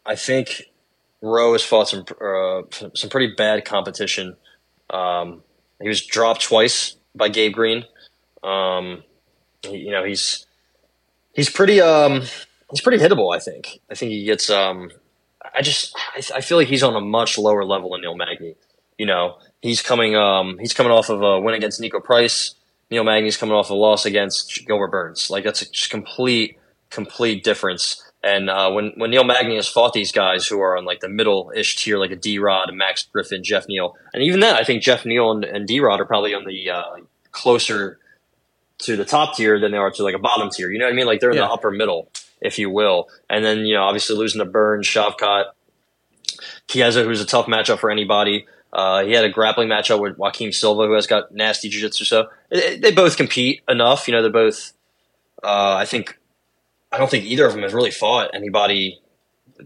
[0.05, 0.63] I think
[1.21, 2.61] Rowe has fought some uh,
[2.93, 4.35] some pretty bad competition.
[4.89, 5.43] Um,
[5.81, 7.85] he was dropped twice by Gabe Green.
[8.43, 9.03] Um,
[9.61, 10.45] he, you know he's
[11.33, 12.21] he's pretty um,
[12.71, 13.35] he's pretty hittable.
[13.35, 13.79] I think.
[13.89, 14.49] I think he gets.
[14.49, 14.91] Um,
[15.55, 18.55] I just I, I feel like he's on a much lower level than Neil Magny.
[18.97, 22.55] You know he's coming um, he's coming off of a win against Nico Price.
[22.89, 25.29] Neil Magny's coming off a loss against Gilbert Burns.
[25.29, 26.57] Like that's a just complete,
[26.89, 28.03] complete difference.
[28.23, 31.09] And uh, when when Neil Magny has fought these guys who are on like the
[31.09, 34.63] middle ish tier, like a D Rod, Max Griffin, Jeff Neal, and even then, I
[34.63, 36.83] think Jeff Neal and, and D Rod are probably on the uh,
[37.31, 37.97] closer
[38.79, 40.69] to the top tier than they are to like a bottom tier.
[40.69, 41.05] You know what I mean?
[41.07, 41.47] Like they're in Yeah.
[41.47, 43.09] the upper middle, if you will.
[43.29, 45.45] And then you know, obviously losing to Burns, Shavkat,
[46.67, 48.45] Chiesa, who's a tough matchup for anybody.
[48.73, 52.05] Uh, he had a grappling matchup with Joaquin Silva, who has got nasty jiu-jitsu.
[52.05, 54.07] So they, they both compete enough.
[54.07, 54.73] You know, they're both.
[55.43, 56.17] Uh, I think.
[56.91, 58.99] I don't think either of them has really fought anybody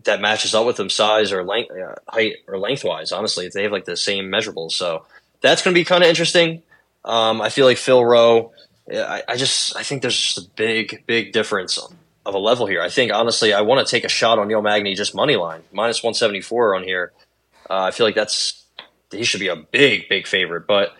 [0.03, 3.11] that matches up with them size or length, uh, height or lengthwise.
[3.11, 5.05] Honestly, if they have like the same measurables, so
[5.41, 6.61] that's going to be kind of interesting.
[7.03, 8.51] Um, I feel like Phil Rowe.
[8.91, 11.79] I, I just I think there's just a big big difference
[12.25, 12.81] of a level here.
[12.81, 15.63] I think honestly, I want to take a shot on Neil Magny just money line
[15.71, 17.11] minus one seventy four on here.
[17.69, 18.63] Uh, I feel like that's
[19.11, 20.93] he should be a big big favorite, but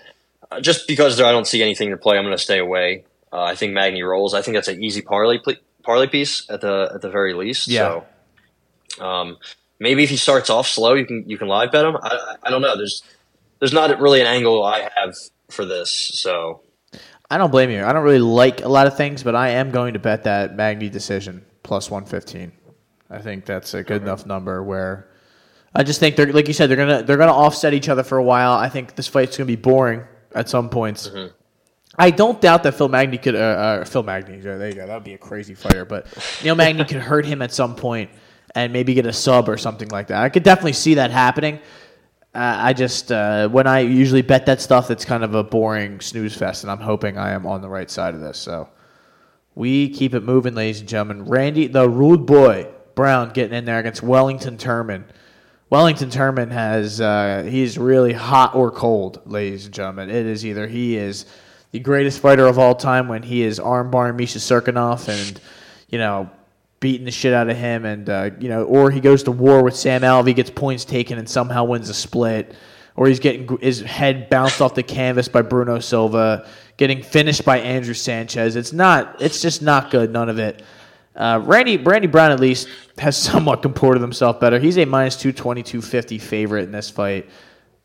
[0.52, 3.06] uh, just because I don't see anything to play, I'm going to stay away.
[3.32, 4.34] Uh, I think Magny rolls.
[4.34, 7.68] I think that's an easy parlay pl- parlay piece at the at the very least.
[7.68, 8.02] Yeah.
[8.98, 9.38] So, um,
[9.80, 11.98] maybe if he starts off slow, you can you can live bet him.
[12.02, 12.76] I, I don't know.
[12.76, 13.04] There's
[13.60, 15.16] there's not really an angle I have
[15.50, 15.92] for this.
[15.92, 16.62] So
[17.30, 17.84] I don't blame you.
[17.84, 20.56] I don't really like a lot of things, but I am going to bet that
[20.56, 22.52] Magny decision plus 115.
[23.10, 25.10] I think that's a good enough number where
[25.74, 28.18] I just think they're like you said they're gonna they're gonna offset each other for
[28.18, 28.54] a while.
[28.54, 31.10] I think this fight's gonna be boring at some points.
[31.98, 34.94] I don't doubt that Phil Magny could uh, uh, Phil Magny there you go that
[34.94, 36.08] would be a crazy fighter, but
[36.44, 38.10] Neil Magny could hurt him at some point
[38.54, 40.22] and maybe get a sub or something like that.
[40.22, 41.60] I could definitely see that happening.
[42.34, 46.02] Uh, I just uh, when I usually bet that stuff, it's kind of a boring
[46.02, 48.38] snooze fest, and I'm hoping I am on the right side of this.
[48.38, 48.70] So
[49.56, 51.26] we keep it moving, ladies and gentlemen.
[51.26, 55.04] Randy, the rude boy Brown, getting in there against Wellington Turman.
[55.70, 60.10] Wellington Turman has uh, he's really hot or cold, ladies and gentlemen.
[60.10, 61.26] It is either he is
[61.72, 65.40] the greatest fighter of all time when he is armbarring Misha Cirkunov and
[65.90, 66.30] you know
[66.80, 69.64] beating the shit out of him, and uh, you know, or he goes to war
[69.64, 72.54] with Sam Alvey, gets points taken, and somehow wins a split,
[72.96, 76.48] or he's getting his head bounced off the canvas by Bruno Silva,
[76.78, 78.56] getting finished by Andrew Sanchez.
[78.56, 79.22] It's not.
[79.22, 80.12] It's just not good.
[80.12, 80.62] None of it.
[81.16, 84.60] Uh, Randy Randy Brown at least has somewhat comported himself better.
[84.60, 87.30] He's a minus 220, 250 favorite in this fight.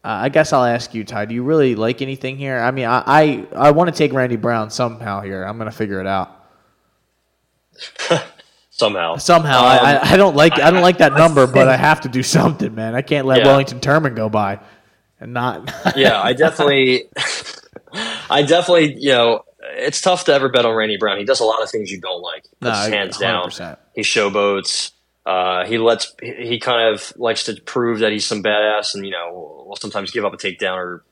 [0.02, 1.26] Uh, I guess I'll ask you, Ty.
[1.26, 2.58] Do you really like anything here?
[2.58, 5.44] I mean, I I, I want to take Randy Brown somehow here.
[5.44, 6.30] I'm going to figure it out
[8.70, 9.58] somehow, somehow.
[9.58, 12.22] Um, I, I don't like I don't like that number, but I have to do
[12.22, 12.94] something, man.
[12.94, 13.48] I can't let Yeah.
[13.48, 14.60] Wellington Turman go by
[15.20, 15.70] and not.
[15.96, 17.04] yeah, I definitely,
[18.30, 19.44] I definitely, you know,
[19.76, 21.18] it's tough to ever bet on Randy Brown.
[21.18, 22.44] He does a lot of things you don't like.
[22.44, 23.48] He No, his hands down.
[23.48, 23.76] 100%.
[23.94, 24.92] He showboats.
[25.26, 26.14] Uh, he lets.
[26.22, 30.10] He kind of likes to prove that he's some badass, and you know, will sometimes
[30.10, 31.04] give up a takedown or.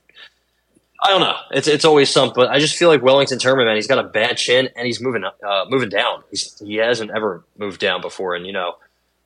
[1.01, 1.37] I don't know.
[1.53, 4.09] It's it's always something, but I just feel like Wellington Turman, man, he's got a
[4.09, 6.25] bad chin and he's moving uh, moving down.
[6.29, 8.75] He's he hasn't ever moved down before, and you know,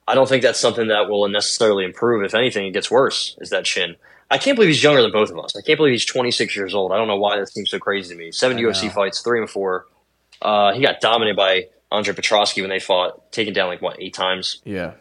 [0.07, 2.25] I don't think that's something that will necessarily improve.
[2.25, 3.39] If anything, it gets worse.
[3.41, 3.97] Is that chin?
[4.31, 5.55] I can't believe he's younger than both of us.
[5.57, 6.93] I can't believe he's 26 years old.
[6.93, 8.33] I don't know why that seems so crazy to me.
[8.33, 9.87] Seven UFC fights, three and four.
[10.41, 14.15] Uh, he got dominated by Andre Petroski when they fought, taken down like what eight
[14.15, 14.61] times.
[14.65, 14.95] yeah.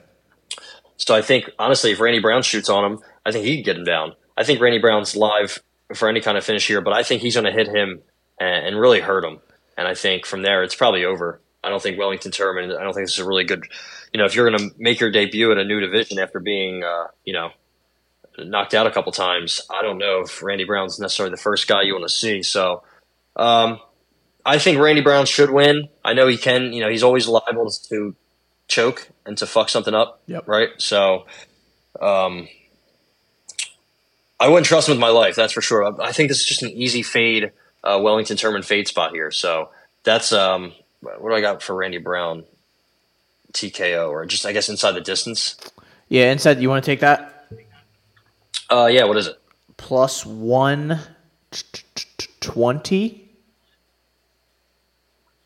[0.97, 3.77] So I think honestly, if Randy Brown shoots on him, I think he could get
[3.77, 4.13] him down.
[4.37, 5.57] I think Randy Brown's live
[5.95, 8.01] for any kind of finish here, but I think he's going to hit him
[8.39, 9.39] and, and really hurt him.
[9.77, 11.41] And I think from there, it's probably over.
[11.63, 12.77] I don't think Wellington Turman.
[12.77, 13.63] I don't think this is a really good.
[14.13, 16.83] You know, if you're going to make your debut in a new division after being,
[16.83, 17.49] uh, you know,
[18.37, 21.81] knocked out a couple times, I don't know if Randy Brown's necessarily the first guy
[21.83, 22.43] you want to see.
[22.43, 22.83] So,
[23.35, 23.79] um,
[24.45, 25.89] I think Randy Brown should win.
[26.03, 26.73] I know he can.
[26.73, 28.15] You know, he's always liable to
[28.67, 30.21] choke and to fuck something up.
[30.27, 30.47] Yep.
[30.47, 30.69] Right.
[30.77, 31.25] So,
[31.99, 32.47] um,
[34.39, 35.35] I wouldn't trust him with my life.
[35.35, 36.01] That's for sure.
[36.01, 37.51] I think this is just an easy fade,
[37.83, 39.29] uh, Wellington Turman fade spot here.
[39.31, 39.69] So
[40.03, 42.43] that's um, what do I got for Randy Brown?
[43.53, 45.57] TKO or just I guess inside the distance.
[46.07, 46.61] Yeah, inside.
[46.61, 47.51] You want to take that
[48.69, 49.03] Uh, yeah.
[49.03, 49.37] What is it?
[49.75, 50.99] plus one
[52.39, 53.20] twenty?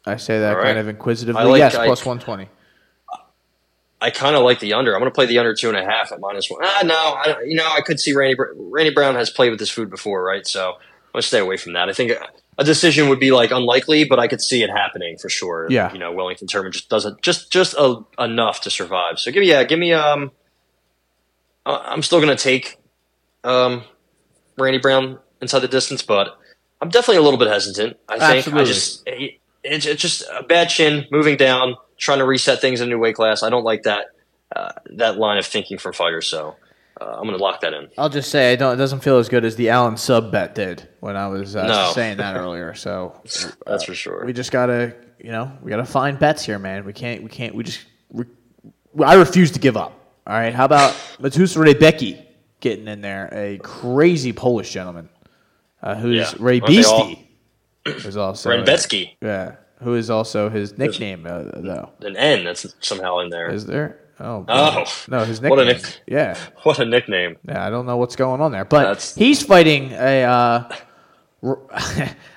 [0.06, 0.65] I say that All right.
[0.65, 1.44] kind of inquisitively.
[1.44, 2.50] Like- yes, I- plus one twenty.
[4.02, 4.94] I kind of like the under.
[4.94, 6.60] I'm going to play the under two and a half at minus one.
[6.63, 8.36] Ah, no, I, you know, I could see Randy.
[8.56, 10.46] Randy Brown has played with this food before, right?
[10.46, 10.78] So I'm
[11.13, 11.89] going to stay away from that.
[11.89, 12.12] I think
[12.58, 15.68] a- decision would be like unlikely, but I could see it happening for sure.
[15.72, 15.91] Yeah.
[15.91, 19.18] you know, Wellington Turman just doesn't just just a, enough to survive.
[19.18, 19.94] So give me, yeah, give me.
[19.94, 20.32] Um,
[21.65, 22.78] uh, I'm still going to take
[23.44, 23.84] um,
[24.58, 26.38] Randy Brown inside the distance, but
[26.80, 27.98] I'm definitely a little bit hesitant.
[28.08, 28.62] I think Absolutely.
[28.62, 32.82] I just it- it's, it's just a bad chin, moving down, trying to reset things
[32.82, 33.43] in a new weight class.
[33.43, 34.08] I don't like that
[34.56, 36.28] uh, that line of thinking from fighters.
[36.28, 36.56] So
[37.01, 37.89] uh, I'm going to lock that in.
[37.97, 38.73] I'll just say I don't.
[38.73, 41.67] It doesn't feel as good as the Allen sub bet did when I was uh,
[41.67, 41.91] No.
[41.93, 42.73] saying that earlier.
[42.75, 43.19] So
[43.65, 44.23] That's for sure.
[44.25, 46.86] we just gotta, you know, we gotta find bets here, man.
[46.86, 47.23] We can't.
[47.23, 47.54] We can't.
[47.56, 47.84] We just.
[48.12, 48.25] We,
[49.04, 49.91] I refuse to give up.
[50.28, 50.54] All right.
[50.54, 52.23] How about Matus Rebecki
[52.62, 53.30] getting in there?
[53.34, 55.10] A crazy Polish gentleman
[55.84, 56.34] uh, who's Yeah.
[56.39, 57.24] Ray Aren't they all- Beastie.
[57.86, 59.56] Is also Renbetsky, Yeah.
[59.84, 61.91] Who is also his nickname uh, though?
[62.02, 63.50] an N that's somehow in there.
[63.52, 64.00] Is there?
[64.19, 64.45] Oh.
[64.48, 64.86] Oh.
[65.10, 65.84] No, his What a nickname.
[65.84, 66.38] nick- Yeah.
[66.63, 67.36] What a nickname!
[67.48, 70.24] Yeah, I don't know what's going on there, but That's- he's fighting a.
[70.24, 70.69] Uh,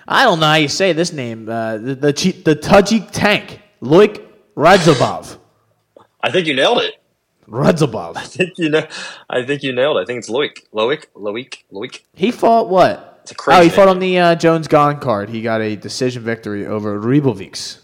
[0.08, 1.48] I don't know how you say this name.
[1.48, 2.12] Uh, the the,
[2.44, 4.22] the Tajik tank, Loik
[4.56, 5.38] Radzhabov.
[6.22, 6.94] I think you nailed it.
[7.48, 8.16] Radzhabov.
[8.16, 8.86] I think you know.
[9.30, 9.96] I think you nailed.
[9.96, 10.00] it.
[10.00, 10.58] I think it's Loic.
[10.74, 11.06] Loic.
[11.14, 11.62] Loic.
[11.72, 12.00] Loic.
[12.14, 13.17] He fought what?
[13.28, 15.28] It's a crazy Oh, he fought on the uh, Jones Gane card.
[15.28, 17.78] He got a decision victory over Ribovics.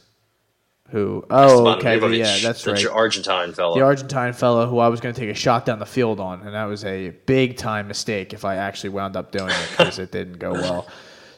[0.89, 1.23] Who?
[1.29, 1.99] Oh, Esteban okay.
[1.99, 2.87] Ribovic, Yeah, that's the right.
[2.87, 3.75] Argentine fellow.
[3.75, 6.41] the Argentine fellow who I was going to take a shot down the field on,
[6.41, 9.99] and that was a big time mistake if I actually wound up doing it because
[9.99, 10.89] it didn't go well.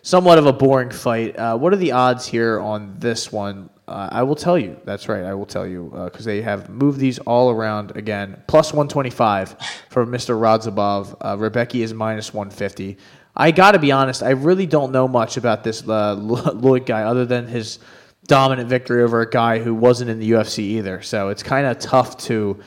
[0.03, 1.37] Somewhat of a boring fight.
[1.37, 3.71] Uh, what are the odds here on this one?
[3.89, 4.77] Uh, I will tell you.
[4.85, 5.25] That's right.
[5.25, 8.41] I will tell you because they have moved these all around again.
[8.47, 9.57] Plus 125
[9.91, 10.39] for Mr.
[10.39, 11.17] Radzhabov.
[11.21, 12.99] Uh, Rebecca is minus 150.
[13.37, 14.23] I got to be honest.
[14.23, 17.79] I really don't know much about this uh, Lloyd guy other than his
[18.27, 21.03] dominant victory over a guy who wasn't in the UFC either.
[21.03, 22.61] So it's kind of tough to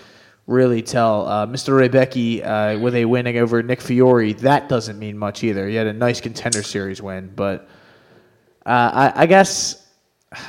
[0.45, 1.27] really tell.
[1.27, 1.73] Uh, Mr.
[1.73, 5.67] Rebecki uh, with a winning over Nick Fiore, that doesn't mean much either.
[5.67, 7.67] He had a nice contender series win, but
[8.65, 9.87] uh, I, I guess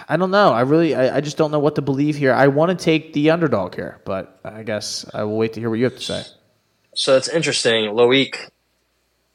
[0.08, 0.52] I don't know.
[0.52, 2.32] I really, I, I just don't know what to believe here.
[2.32, 5.70] I want to take the underdog here, but I guess I will wait to hear
[5.70, 6.24] what you have to say.
[6.94, 7.90] So it's interesting.
[7.90, 8.50] Loic,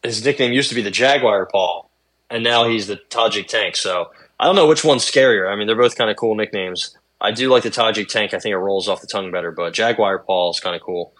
[0.08, 1.90] his nickname used to be the Jaguar Paul,
[2.30, 3.76] and now he's the Tajik Tank.
[3.76, 5.52] So I don't know which one's scarier.
[5.52, 6.96] I mean, they're both kind of cool nicknames.
[7.20, 8.34] I do like the Tajik Tank.
[8.34, 11.14] I think it rolls off the tongue better, but Jaguar Paul is kind of cool.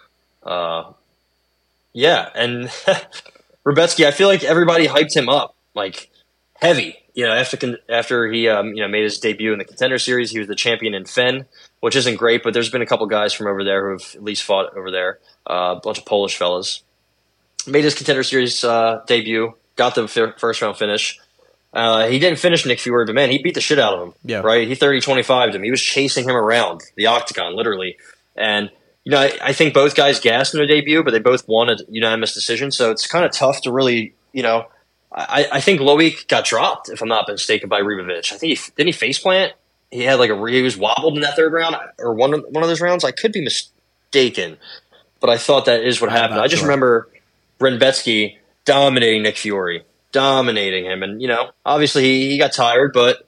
[0.44, 0.92] Uh,
[1.94, 2.66] yeah, and
[3.66, 6.10] Rebetsky, I feel like everybody hyped him up like
[6.56, 6.98] heavy.
[7.14, 10.32] You know, after after he um, you know made his debut in the Contender Series,
[10.32, 11.46] he was the champion in Fen,
[11.80, 12.44] which isn't great.
[12.44, 14.92] But there's been a couple guys from over there who have at least fought over
[14.92, 15.20] there.
[15.50, 16.84] Uh, a bunch of Polish fellas
[17.68, 21.20] made his Contender Series uh, debut, got the f- first round finish.
[21.74, 24.14] Uh, he didn't finish Nick Fiore, but man, he beat the shit out of him.
[24.24, 24.40] Yeah.
[24.40, 24.68] Right?
[24.68, 25.64] He 30 25 him.
[25.64, 27.98] He was chasing him around the octagon, literally.
[28.36, 28.72] And,
[29.04, 31.70] you know, I, I think both guys gassed in their debut, but they both won
[31.70, 32.72] a unanimous decision.
[32.72, 34.68] So it's kind of tough to really, you know,
[35.12, 38.34] I, I think Loic got dropped, if I'm not mistaken, by Ribovic.
[38.34, 39.54] I think he didn't he face plant.
[39.92, 42.64] He had like a he was wobbled in that third round or one of, one
[42.64, 43.06] of those rounds.
[43.06, 44.58] I could be mistaken,
[45.22, 46.40] but I thought that is what happened.
[46.40, 46.68] I just sure.
[46.68, 47.08] remember
[47.60, 53.28] Renbetsky dominating Nick Fiore, dominating him, and you know, obviously he, he got tired, but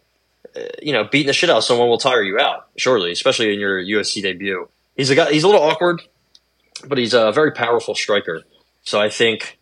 [0.56, 3.54] uh, you know, beating the shit out of someone will tire you out surely, especially
[3.54, 4.68] in your UFC debut.
[4.96, 5.32] He's a guy.
[5.32, 6.02] He's a little awkward,
[6.86, 8.42] but he's a very powerful striker.
[8.84, 9.60] So I think,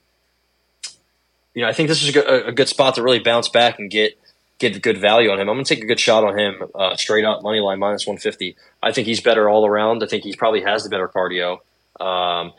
[1.53, 3.79] you know, I think this is a good, a good spot to really bounce back
[3.79, 4.17] and get
[4.59, 5.49] get good value on him.
[5.49, 8.07] I'm going to take a good shot on him, uh, straight up money line minus
[8.07, 8.55] 150.
[8.81, 10.01] I think he's better all around.
[10.03, 11.57] I think he probably has the better cardio.
[11.99, 12.53] Um,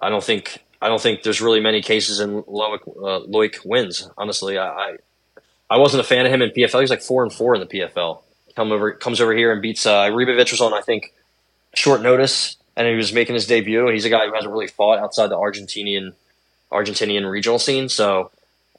[0.00, 4.08] I don't think I don't think there's really many cases in Loic, uh, Loic wins.
[4.16, 4.96] Honestly, I, I
[5.68, 6.80] I wasn't a fan of him in PFL.
[6.80, 8.22] He's like four and four in the PFL.
[8.54, 11.12] Come over comes over here and beats uh, Ribovic was on I think
[11.74, 13.88] short notice, and he was making his debut.
[13.88, 16.14] He's a guy who hasn't really fought outside the Argentinian
[16.72, 17.88] Argentinian regional scene.
[17.88, 18.30] So.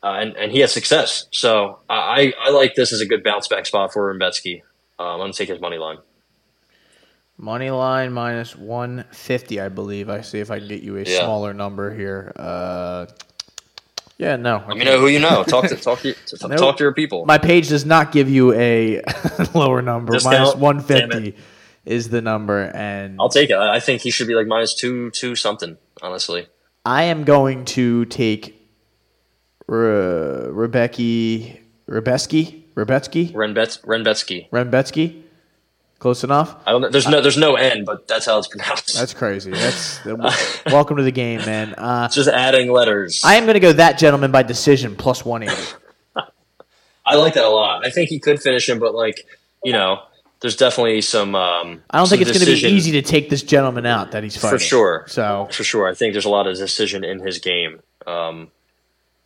[0.03, 1.25] Uh, and, and he has success.
[1.31, 4.61] So I, I like this as a good bounce back spot for Rimbetsky.
[4.99, 5.97] Um, I'm to take his money line.
[7.39, 10.09] Money line minus 150, I believe.
[10.09, 11.19] I see if I can get you a Yeah.
[11.19, 12.31] smaller number here.
[12.35, 13.05] Uh,
[14.17, 14.63] yeah, no.
[14.67, 15.43] Let me know who you know.
[15.43, 16.57] Talk to talk to, to Nope.
[16.57, 17.25] talk to your people.
[17.27, 19.03] My page does not give you a
[19.53, 20.13] lower number.
[20.13, 20.57] Discount?
[20.57, 21.35] 150
[21.85, 22.71] is the number.
[22.73, 23.53] And I'll take it.
[23.53, 25.77] I I think he should be like minus two two something.
[26.01, 26.47] Honestly,
[26.85, 28.55] I am going to take
[29.67, 34.49] Re- Rebecki, Rebeski, Rebetsky, Renbets Renbetsky.
[34.49, 35.21] Renbetsky.
[35.99, 36.55] Close enough.
[36.65, 36.89] I don't know.
[36.89, 38.95] There's no there's no N, but that's how it's pronounced.
[38.95, 39.49] That's crazy.
[39.49, 40.05] That's
[40.67, 41.73] welcome to the game, man.
[41.73, 43.21] Uh, just adding letters.
[43.23, 45.75] I am going to go that gentleman by decision plus 180.
[47.05, 47.83] I like that a lot.
[47.85, 49.25] I think he could finish him, but like
[49.63, 50.03] you know,
[50.41, 51.33] there's definitely some.
[51.33, 54.23] Um, I don't think it's going to be easy to take this gentleman out that
[54.23, 55.05] he's fighting for sure.
[55.07, 57.79] So for sure, I think there's a lot of decision in his game.
[58.05, 58.51] Um,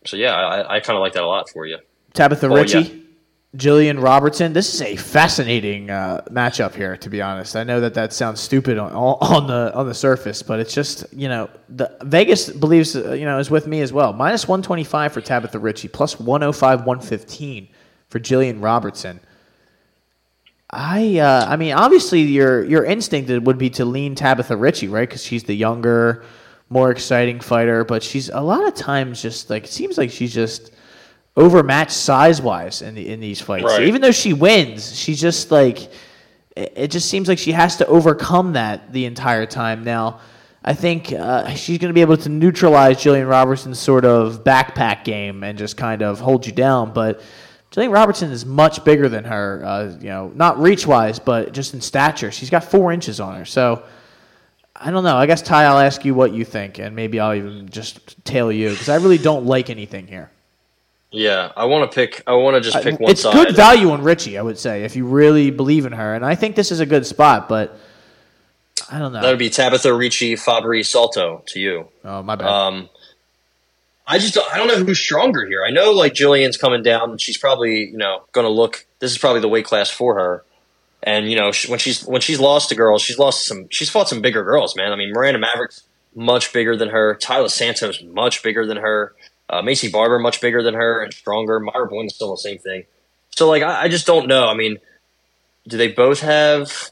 [0.05, 1.79] so yeah, I, I kind of like that a lot for you.
[2.13, 3.01] Tabatha Oh, Ricci, yeah.
[3.55, 4.53] Gillian Robertson.
[4.53, 6.95] This is a fascinating uh, matchup here.
[6.95, 10.41] To be honest, I know that that sounds stupid on, on the on the surface,
[10.41, 13.91] but it's just you know the Vegas believes uh, you know is with me as
[13.91, 14.13] well.
[14.13, 17.67] Minus one twenty five for Tabatha Ricci, plus one hundred five one fifteen
[18.07, 19.19] for Gillian Robertson.
[20.69, 25.07] I uh, I mean, obviously your your instinct would be to lean Tabatha Ricci, right?
[25.07, 26.23] Because she's the younger,
[26.69, 27.83] more exciting fighter.
[27.83, 30.71] But she's a lot of times just like it seems like she's just
[31.35, 33.65] overmatched size wise in the in these fights.
[33.65, 33.83] Right.
[33.83, 35.83] Even though she wins, she's just like
[36.55, 39.83] it, it just seems like she has to overcome that the entire time.
[39.83, 40.19] Now,
[40.63, 45.03] I think uh, she's going to be able to neutralize Gillian Robertson's sort of backpack
[45.03, 47.21] game and just kind of hold you down, but.
[47.71, 51.73] Gillian Robertson is much bigger than her, uh, you know, not reach wise, but just
[51.73, 52.29] in stature.
[52.29, 53.45] She's got four inches on her.
[53.45, 53.85] So
[54.75, 55.15] I don't know.
[55.15, 58.51] I guess Ty, I'll ask you what you think, and maybe I'll even just tail
[58.51, 60.31] you because I really don't like anything here.
[61.11, 62.23] Yeah, I want to pick.
[62.25, 63.33] I want to just pick one it's side.
[63.33, 66.15] good value on Ricci, I would say, if you really believe in her.
[66.15, 67.77] And I think this is a good spot, but
[68.89, 69.21] I don't know.
[69.21, 71.89] That would be Tabatha Ricci, Fabri Salto to you.
[72.05, 72.47] oh my bad.
[72.47, 72.89] Um,
[74.07, 75.63] I just don't, I don't know who's stronger here.
[75.65, 78.85] I know like Gillian's coming down, and she's probably you know going to look.
[78.99, 80.45] This is probably the weight class for her.
[81.03, 83.67] And you know she, when she's when she's lost to girls, she's lost some.
[83.69, 84.91] She's fought some bigger girls, man.
[84.91, 85.83] I mean, Miranda Maverick's
[86.15, 87.15] much bigger than her.
[87.15, 89.13] Talia Santos much bigger than her.
[89.51, 91.59] Uh, Maycee Barber much bigger than her and stronger.
[91.59, 92.85] Myra Boyne's still the same thing.
[93.35, 94.47] So like I, I just don't know.
[94.47, 94.77] I mean,
[95.67, 96.89] do they both have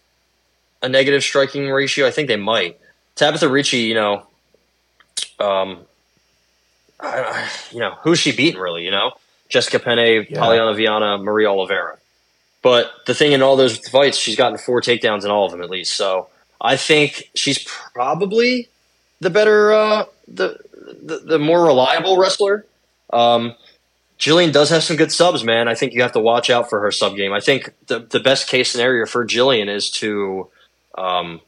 [0.82, 2.06] a negative striking ratio?
[2.06, 2.78] I think they might.
[3.16, 4.24] Tabatha Ricci, you know,
[5.40, 5.80] um,
[7.00, 8.84] I, I- you know, who's she beating really?
[8.84, 9.14] You know,
[9.48, 10.40] Jessica Penne, Yeah.
[10.42, 11.98] Polyana Viana, Maria Oliveira.
[12.62, 15.62] But the thing in all those fights, she's gotten four takedowns in all of them
[15.62, 15.96] at least.
[15.96, 16.28] So
[16.60, 18.68] I think she's probably
[19.22, 20.60] the better, uh, the,
[21.02, 22.66] the the more reliable wrestler.
[23.12, 23.56] Um,
[24.20, 25.70] Gillian does have some good subs, man.
[25.70, 27.32] I think you have to watch out for her sub game.
[27.32, 30.50] I think the the best case scenario for Gillian is to
[30.98, 31.40] um,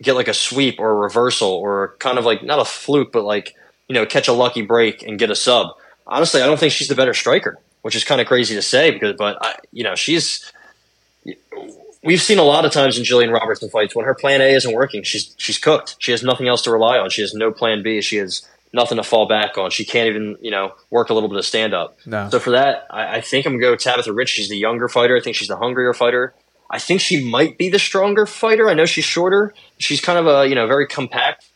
[0.00, 3.24] get like a sweep or a reversal or kind of like not a fluke, but
[3.24, 3.54] like
[3.88, 5.76] you know catch a lucky break and get a sub.
[6.06, 8.92] Honestly, I don't think she's the better striker, which is kind of crazy to say
[8.92, 10.50] because, but I, you know, she's.
[12.04, 14.74] We've seen a lot of times in Gillian Robertson fights when her plan A isn't
[14.74, 15.96] working, she's she's cooked.
[15.98, 17.08] She has nothing else to rely on.
[17.08, 18.02] She has no plan B.
[18.02, 19.70] She has nothing to fall back on.
[19.70, 21.96] She can't even you know work a little bit of stand up.
[22.04, 22.28] No.
[22.28, 24.30] So for that, I, I think I'm gonna go Tabatha Rich.
[24.30, 25.16] She's the younger fighter.
[25.16, 26.34] I think she's the hungrier fighter.
[26.70, 28.68] I think she might be the stronger fighter.
[28.68, 29.54] I know she's shorter.
[29.78, 31.46] She's kind of a you know very compact,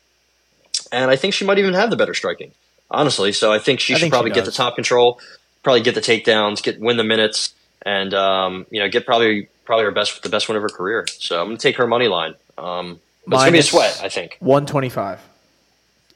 [0.92, 2.52] and I think she might even have the better striking.
[2.90, 5.20] Honestly, so I think she I should think she probably get the top control,
[5.62, 7.52] probably get the takedowns, get win the minutes,
[7.82, 11.06] and um, you know get probably probably her best the best win of her career.
[11.18, 12.34] So I'm gonna take her money line.
[12.56, 14.00] Um, it's gonna be a sweat.
[14.02, 15.20] I think One twenty five.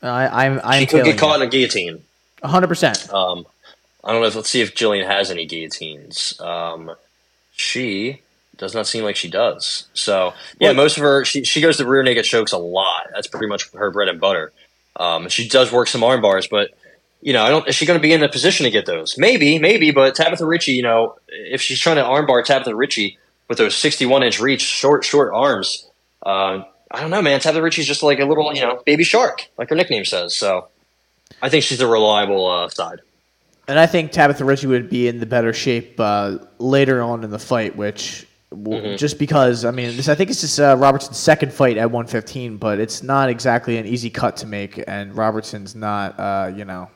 [0.03, 2.03] I I'm I'm she could get caught in a guillotine.
[2.42, 3.12] hundred percent.
[3.12, 3.46] Um,
[4.05, 4.26] I don't know.
[4.26, 6.38] If, let's see if Gillian has any guillotines.
[6.40, 6.90] Um,
[7.53, 8.20] she
[8.57, 9.86] does not seem like she does.
[9.94, 13.09] So yeah, Well- most of her she she goes to rear naked chokes a lot.
[13.14, 14.53] That's pretty much her bread and butter.
[14.96, 16.70] Um, she does work some arm bars, but
[17.22, 17.66] you know, I don't.
[17.68, 19.16] Is she going to be in a position to get those?
[19.16, 19.92] Maybe, maybe.
[19.92, 23.16] But Tabatha Ricci, you know, if she's trying to armbar Tabatha Ricci
[23.48, 25.86] with those sixty-one inch reach, short, short arms,
[26.26, 27.40] uh, I don't know, man.
[27.40, 30.36] Tabatha Ricci's just like a little, you know, baby shark, like her nickname says.
[30.36, 30.68] So,
[31.40, 33.01] I think she's a reliable uh, side.
[33.66, 37.30] And I think Tabatha Ricci would be in the better shape uh, later on in
[37.30, 38.97] the fight, which Mm-hmm.
[38.97, 42.59] just because I mean, this I think it's just uh, Robertson's second fight at 115,
[42.59, 46.90] but it's not exactly an easy cut to make, and Robertson's not, uh, you know,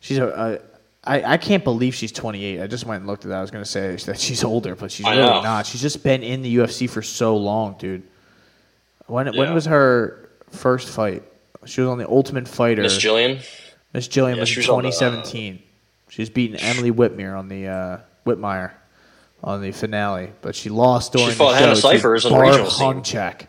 [0.00, 0.26] she's a.
[0.28, 0.76] a
[1.08, 2.60] I, I can't believe she's 28.
[2.60, 3.38] I just went and looked at that.
[3.38, 5.64] I was going to say that she's older, but she's really not.
[5.64, 8.02] She's just been in the UFC for so long, dude.
[9.06, 11.22] When when was her first fight?
[11.64, 12.82] She was on the Ultimate Fighter.
[12.82, 13.40] Miss Gillian.
[13.92, 15.62] Miss Gillian Yeah, was she in was on the, uh, 2017.
[16.08, 18.72] she was beating Emily Whitmire on the uh, Whitmire
[19.42, 22.70] on the finale, but she lost during fought the Hannah show Cifers to on regional
[22.70, 22.94] scene.
[23.02, 23.46] Honchak.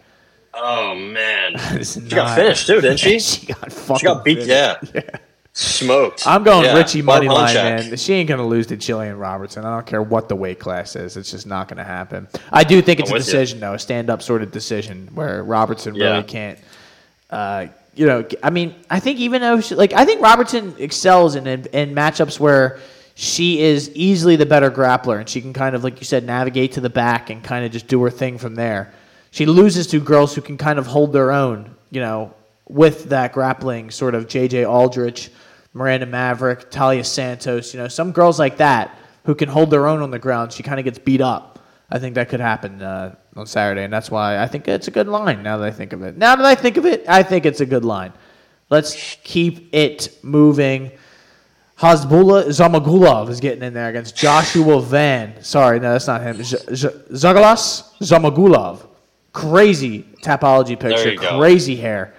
[0.53, 3.19] Oh man, she got finished too, didn't she?
[3.19, 4.43] she got fucking She got beat.
[4.43, 4.93] finished.
[4.95, 5.01] Yeah,
[5.57, 6.25] smoked.
[6.27, 7.95] I'm going Yeah, Richie Barb money line, man.
[7.97, 9.65] She ain't gonna lose to Gillian Robertson.
[9.65, 11.17] I don't care what the weight class is.
[11.17, 12.27] It's just not gonna happen.
[12.51, 13.33] I do think it's I'm a with you.
[13.33, 16.11] decision, though, a stand-up sort of decision where Robertson Yeah.
[16.11, 16.59] really can't.
[17.29, 21.35] Uh, you know, I mean, I think even though she, like I think Robertson excels
[21.35, 22.79] in, in in matchups where
[23.15, 26.73] she is easily the better grappler and she can kind of like you said navigate
[26.73, 28.93] to the back and kind of just do her thing from there.
[29.31, 32.33] She loses to girls who can kind of hold their own, you know,
[32.69, 35.31] with that grappling sort of JJ Aldrich,
[35.73, 40.01] Miranda Maverick, Talia Santos, you know, some girls like that who can hold their own
[40.01, 40.51] on the ground.
[40.53, 41.59] She kind of gets beat up.
[41.89, 44.91] I think that could happen uh, on Saturday, and that's why I think it's a
[44.91, 45.41] good line.
[45.43, 47.61] Now that I think of it, now that I think of it, I think it's
[47.61, 48.11] a good line.
[48.69, 50.91] Let's keep it moving.
[51.79, 55.41] Hasbullah Zhumagulov is getting in there against Joshua Van.
[55.43, 56.43] Sorry, no, that's not him.
[56.43, 58.85] Z- Z- Zhalgas Zhumagulov.
[59.31, 61.11] Crazy topology picture.
[61.11, 61.37] you go.
[61.39, 62.15] Crazy hair.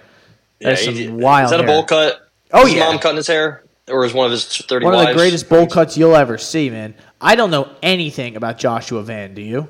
[0.59, 1.45] There's he- some wild.
[1.45, 1.67] Is that a hair.
[1.67, 2.28] bowl cut?
[2.51, 2.85] Oh, his yeah.
[2.89, 5.67] mom cutting his hair, or is one of his thirty One of the greatest bowl
[5.67, 6.95] cuts you'll ever see, man.
[7.21, 9.33] I don't know anything about Joshua Van.
[9.33, 9.67] Do you?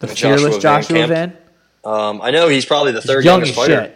[0.00, 1.08] The Joshua fearless Van Joshua Camp?
[1.08, 1.36] Van.
[1.84, 3.84] Um, I know he's probably the third Young youngest fighter.
[3.84, 3.94] shit.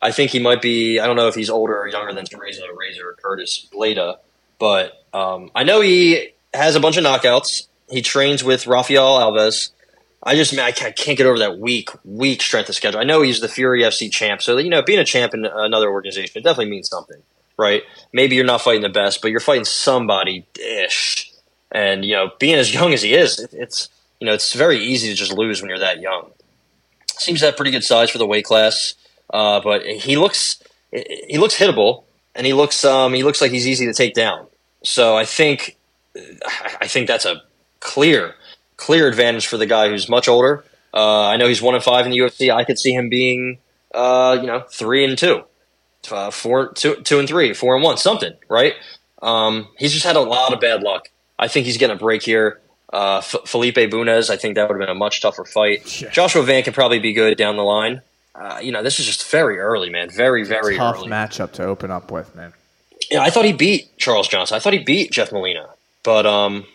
[0.00, 0.98] I think he might be.
[0.98, 4.18] I don't know if he's older or younger than Teresa Razor or Curtis Blada,
[4.58, 7.68] but um, I know he has a bunch of knockouts.
[7.90, 9.70] He trains with Rafael Alves.
[10.26, 12.98] I just I can't, get over that weak, weak strength of schedule.
[12.98, 15.90] I know he's the Fury FC champ, so you know being a champ in another
[15.90, 17.22] organization it definitely means something,
[17.58, 17.82] right?
[18.12, 21.30] Maybe you're not fighting the best, but you're fighting somebody ish.
[21.70, 24.78] And you know, being as young as he is, it, it's you know it's very
[24.78, 26.30] easy to just lose when you're that young.
[27.06, 28.94] Seems to have pretty good size for the weight class,
[29.30, 32.04] uh, but he looks he looks hittable,
[32.34, 34.46] and he looks um, he looks like he's easy to take down.
[34.84, 35.76] So I think
[36.80, 37.42] I think that's a
[37.80, 38.36] clear
[38.84, 40.64] clear advantage for the guy who's much older.
[40.92, 42.54] Uh, I know he's one and five in the UFC.
[42.54, 43.58] I could see him being,
[43.94, 45.42] uh, you know, three and two,
[46.10, 48.74] uh, four, two, two and three, four and one, something, right?
[49.22, 51.08] Um, he's just had a lot of bad luck.
[51.38, 52.60] I think he's getting a break here.
[52.92, 56.00] Uh, F- Felipe Bunes, I think that would have been a much tougher fight.
[56.00, 56.10] Yeah.
[56.10, 58.02] Joshua Van can probably be good down the line.
[58.36, 60.10] Uh, you know, this is just very early, man.
[60.10, 61.08] Very, very Tough early.
[61.08, 62.52] matchup to open up with, man.
[63.10, 64.56] Yeah, I thought he beat Charles Johnson.
[64.56, 65.68] I thought he beat Jeff Molina,
[66.02, 66.66] but um,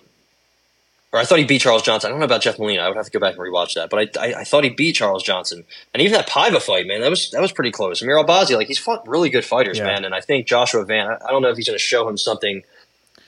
[1.12, 2.08] or I thought he beat Charles Johnson.
[2.08, 2.84] I don't know about Jeff Molina.
[2.84, 3.90] I would have to go back and rewatch that.
[3.90, 7.02] But I, I, I thought he beat Charles Johnson, and even that Paiva fight, man,
[7.02, 8.02] that was that was pretty close.
[8.02, 9.86] Amir Albazi, like he's fought really good fighters, Yeah.
[9.86, 11.08] man, and I think Joshua Van.
[11.08, 12.64] I, I don't know if he's going to show him something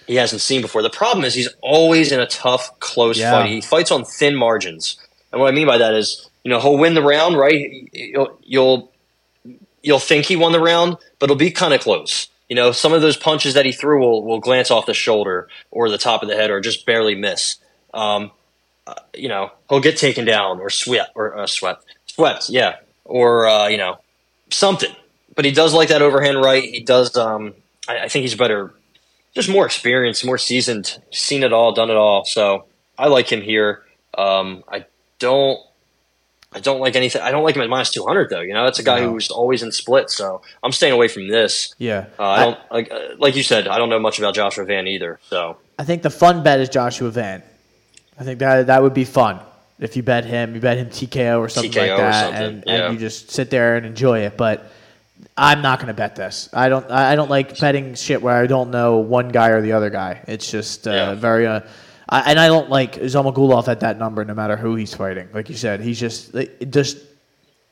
[0.08, 0.82] he hasn't seen before.
[0.82, 3.32] The problem is he's always in a tough, close Yeah.
[3.32, 3.50] fight.
[3.50, 4.98] He fights on thin margins,
[5.32, 7.90] and what I mean by that is, you know, he'll win the round, right?
[7.94, 8.92] You'll you'll,
[9.82, 12.28] you'll think he won the round, but it'll be kind of close.
[12.48, 15.48] You know, some of those punches that he threw will, will glance off the shoulder
[15.72, 17.56] or the top of the head or just barely miss.
[17.94, 18.32] Um,
[18.88, 23.48] uh, you know, he'll get taken down or swept or uh, swept, swept, yeah, or
[23.48, 23.98] uh, you know,
[24.50, 24.94] something.
[25.36, 26.64] But he does like that overhand right.
[26.64, 27.16] He does.
[27.16, 27.54] Um,
[27.88, 28.74] I, I think he's better,
[29.36, 32.26] just more experienced, more seasoned, seen it all, done it all.
[32.26, 32.66] So
[32.98, 33.84] I like him here.
[34.18, 34.86] Um, I
[35.20, 35.60] don't.
[36.54, 37.22] I don't like anything.
[37.22, 38.42] I don't like him at minus two hundred though.
[38.42, 39.12] You know, that's a guy No.
[39.12, 40.18] who's always in splits.
[40.18, 41.74] So I'm staying away from this.
[41.78, 42.08] Yeah.
[42.20, 43.70] Uh, I don't like, uh, like you said.
[43.70, 45.18] I don't know much about Joshua Van either.
[45.30, 47.42] So I think the fun bet is Joshua Van.
[48.22, 49.40] I think that that would be fun
[49.80, 50.54] if you bet him.
[50.54, 52.86] You bet him TKO or something TKO like that, something, and, yeah.
[52.86, 54.38] and you just sit there and enjoy it.
[54.38, 54.72] But
[55.36, 56.48] I'm not going to bet this.
[56.54, 56.90] I don't.
[56.92, 60.24] I don't like betting shit where I don't know one guy or the other guy.
[60.28, 61.14] It's just uh, Yeah.
[61.16, 61.48] very.
[61.48, 61.62] Uh,
[62.08, 65.30] I, and I don't like Zhumagulov at that number, no matter who he's fighting.
[65.34, 66.36] Like you said, he's just
[66.70, 67.00] just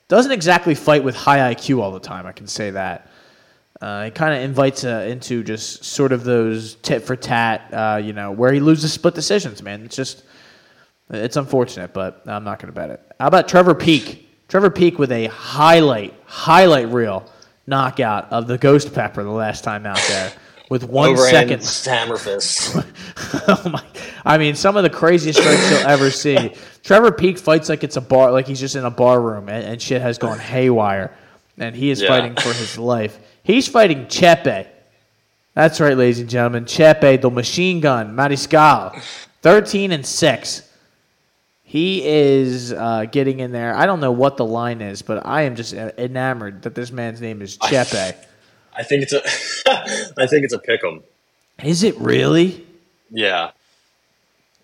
[0.07, 2.25] doesn't exactly fight with high IQ all the time.
[2.25, 3.07] I can say that.
[3.81, 8.01] Uh, it kind of invites uh, into just sort of those tit for tat, uh,
[8.03, 9.63] you know, where he loses split decisions.
[9.63, 10.23] Man, it's just
[11.09, 13.01] it's unfortunate, but I'm not going to bet it.
[13.19, 14.27] How about Trevor Peek?
[14.47, 17.29] Trevor Peek with a highlight highlight reel
[17.67, 20.33] knockout of the Ghost Pepper the last time out there
[20.69, 21.93] with one overhand second.
[21.95, 22.75] hammer fist.
[23.47, 23.83] oh my!
[24.25, 26.53] I mean, some of the craziest strikes you'll ever see.
[26.83, 29.63] Trevor Peek fights like it's a bar, like he's just in a bar room, and,
[29.65, 31.13] and shit has gone haywire,
[31.57, 32.07] and he is Yeah.
[32.09, 33.19] fighting for his life.
[33.43, 34.67] He's fighting Chepe.
[35.55, 36.65] That's right, ladies and gentlemen.
[36.65, 38.99] Chepe, the machine gun, Mariscal,
[39.41, 40.68] thirteen and six.
[41.69, 43.75] He is uh, getting in there.
[43.75, 47.21] I don't know what the line is, but I am just enamored that this man's
[47.21, 48.15] name is Chepe.
[48.75, 49.21] I think it's a.
[50.19, 51.03] I think it's a pick'em.
[51.63, 52.65] Is it really?
[53.11, 53.51] Yeah.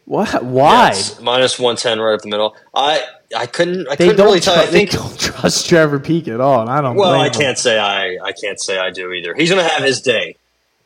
[0.05, 0.43] What?
[0.43, 0.87] Why?
[0.87, 2.55] Yes, minus one ten right up the middle.
[2.73, 3.05] I
[3.37, 4.57] I couldn't I They couldn't really tell.
[4.57, 4.89] I think.
[4.89, 6.95] they don't trust Trevor Peek at all, and I don't.
[6.95, 9.35] Well, I can't say I I can't say I do either.
[9.35, 10.37] He's going to have his day.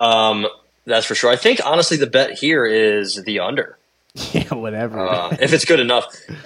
[0.01, 0.47] Um,
[0.83, 1.31] that's for sure.
[1.31, 3.77] I think honestly the bet here is the under.
[4.33, 4.99] Yeah, whatever.
[4.99, 6.05] uh, if it's good enough.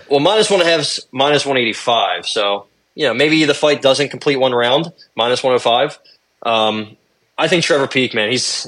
[0.10, 2.28] Well, minus one half's minus one eighty five.
[2.28, 4.92] So you know maybe the fight doesn't complete one round.
[5.16, 6.00] Minus one hundred five.
[6.44, 6.98] Um,
[7.38, 8.68] I think Trevor Peek, man, he's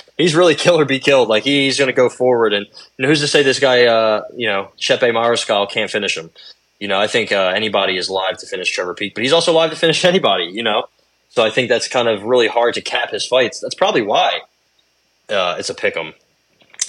[0.16, 1.28] he's really kill or be killed.
[1.28, 2.66] Like he's going to go forward, and
[2.96, 6.30] you know, who's to say this guy, uh, you know, Chepe Mariscal can't finish him?
[6.78, 9.52] You know, I think uh, anybody is live to finish Trevor Peek, but he's also
[9.52, 10.44] live to finish anybody.
[10.46, 10.84] You know,
[11.30, 13.60] so I think that's kind of really hard to cap his fights.
[13.60, 14.40] That's probably why
[15.28, 16.14] uh, it's a pick 'em.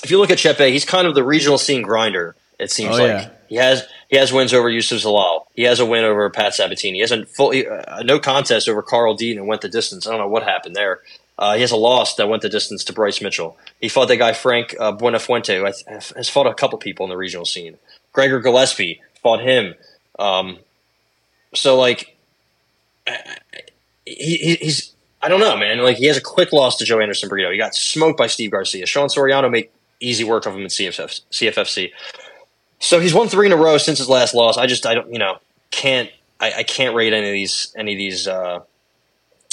[0.04, 2.36] If you look at Chepe, he's kind of the regional scene grinder.
[2.60, 3.30] It seems Oh, like yeah.
[3.50, 5.46] he has he has wins over Youssef Zalal.
[5.56, 6.98] He has a win over Pat Sabatini.
[6.98, 10.08] He has a full uh, no contest over Carl Dean and went the distance.
[10.08, 11.02] I don't know what happened there.
[11.40, 13.58] Uh, he has a loss that went the distance to Bryce Mitchell.
[13.80, 15.84] He fought that guy Frank uh, Buenafuente, who has
[16.16, 17.78] has fought a couple people in the regional scene.
[18.12, 19.76] Gregor Gillespie fought him.
[20.18, 20.58] Um,
[21.54, 22.18] so like,
[24.06, 25.80] he, he- he's I don't know, man.
[25.80, 27.52] Like he has a quick loss to Joanderson Brito.
[27.52, 28.86] He got smoked by Steve Garcia.
[28.86, 29.70] Sean Soriano made
[30.00, 31.92] easy work of him in CFF, CFFC.
[32.80, 34.58] So he's won three in a row since his last loss.
[34.58, 35.40] I just I don't you know
[35.72, 38.60] can't I, I can't rate any of these any of these uh,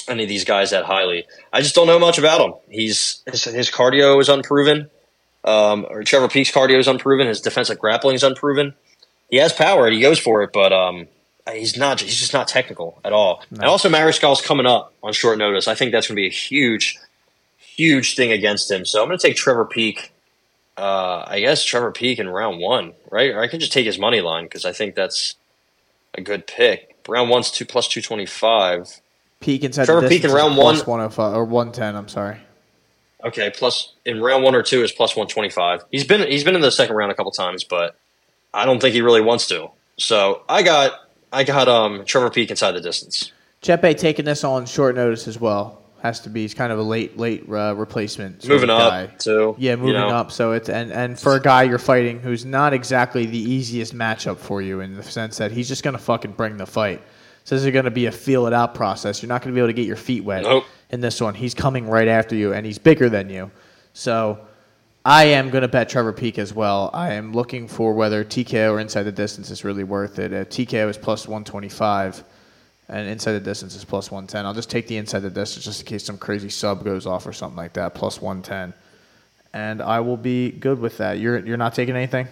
[0.09, 1.25] any of these guys that highly.
[1.53, 2.55] I just don't know much about him.
[2.69, 4.91] He's his, his cardio is unproven.
[5.45, 7.27] Um, or Trevor Peek's cardio is unproven.
[7.27, 8.75] His defensive grappling is unproven.
[9.31, 9.91] He has power.
[9.91, 11.07] He goes for it, but um,
[11.53, 12.01] he's not.
[12.01, 13.43] He's just not technical at all.
[13.51, 15.69] And also, Mariscal's coming up on short notice.
[15.69, 16.99] I think that's going to be a huge,
[17.59, 18.87] huge thing against him.
[18.87, 20.13] So I'm going to take Trevor Peek.
[20.77, 23.31] Uh, I guess Trevor Peek in round one, right?
[23.31, 25.37] Or I could just take his money line because I think that's
[26.15, 26.97] a good pick.
[27.07, 29.01] Round one's two plus two twenty five.
[29.41, 30.99] Peek inside Trevor Peek in round plus one.
[31.01, 31.97] 105 or 110.
[31.97, 32.39] I'm sorry.
[33.23, 35.85] Okay, plus in round one or two is plus one twenty five.
[35.91, 37.97] He's been he's been in the second round a couple times, but
[38.53, 39.69] I don't think he really wants to.
[39.97, 40.93] So I got
[41.33, 43.33] I got um Trevor Peek inside the distance.
[43.63, 45.84] Chepe taking this on short notice as well.
[46.05, 46.43] Has to be.
[46.43, 48.47] He's kind of a late late uh, replacement.
[48.47, 49.07] Moving of up guy.
[49.17, 49.57] too.
[49.59, 50.09] Yeah, moving you know?
[50.09, 50.31] up.
[50.33, 54.37] So it's and and for a guy you're fighting who's not exactly the easiest matchup
[54.37, 57.01] for you in the sense that he's just gonna fucking bring the fight.
[57.45, 59.23] So this is gonna be a feel it out process.
[59.23, 60.67] You're not gonna be able to get your feet wet Nope.
[60.91, 61.33] in this one.
[61.35, 63.51] He's coming right after you, and he's bigger than you.
[63.95, 64.41] So
[65.07, 66.91] I am gonna bet Trevor Peek as well.
[66.93, 70.35] I am looking for whether TKO or inside the distance is really worth it.
[70.35, 72.23] Uh, TKO is plus 125
[72.89, 74.45] and inside the distance is plus 110.
[74.45, 77.27] I'll just take the inside the distance just in case some crazy sub goes off
[77.27, 78.75] or something like that, plus 110.
[79.53, 81.19] And I will be good with that.
[81.19, 82.29] You're you're not taking anything?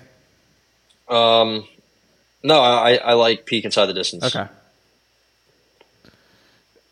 [1.09, 1.66] Um,
[2.42, 4.24] no, I, I like Peek inside the distance.
[4.24, 4.48] Okay.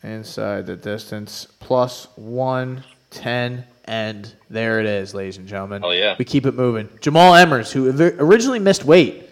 [0.03, 5.83] Inside the distance plus 110 and there it is, ladies and gentlemen.
[5.83, 6.15] Oh, yeah.
[6.17, 6.87] We keep it moving.
[7.01, 7.89] Jamall Emmers who
[8.23, 9.29] originally missed weight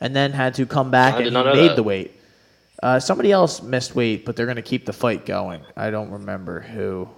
[0.00, 1.76] and then had to come back I and he made that.
[1.76, 2.18] the weight.
[2.82, 5.62] Uh, somebody else missed weight, but they're going to keep the fight going.
[5.76, 7.08] I don't remember who.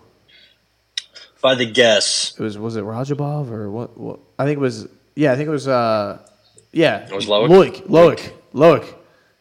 [1.41, 4.21] By the guess, It was was it Rajabov or what, what?
[4.39, 5.33] I think it was yeah.
[5.33, 6.27] I think it was uh
[6.73, 7.07] yeah.
[7.07, 7.49] It was Loic?
[7.49, 7.83] Loic.
[7.87, 8.33] Loic.
[8.55, 8.95] Loic.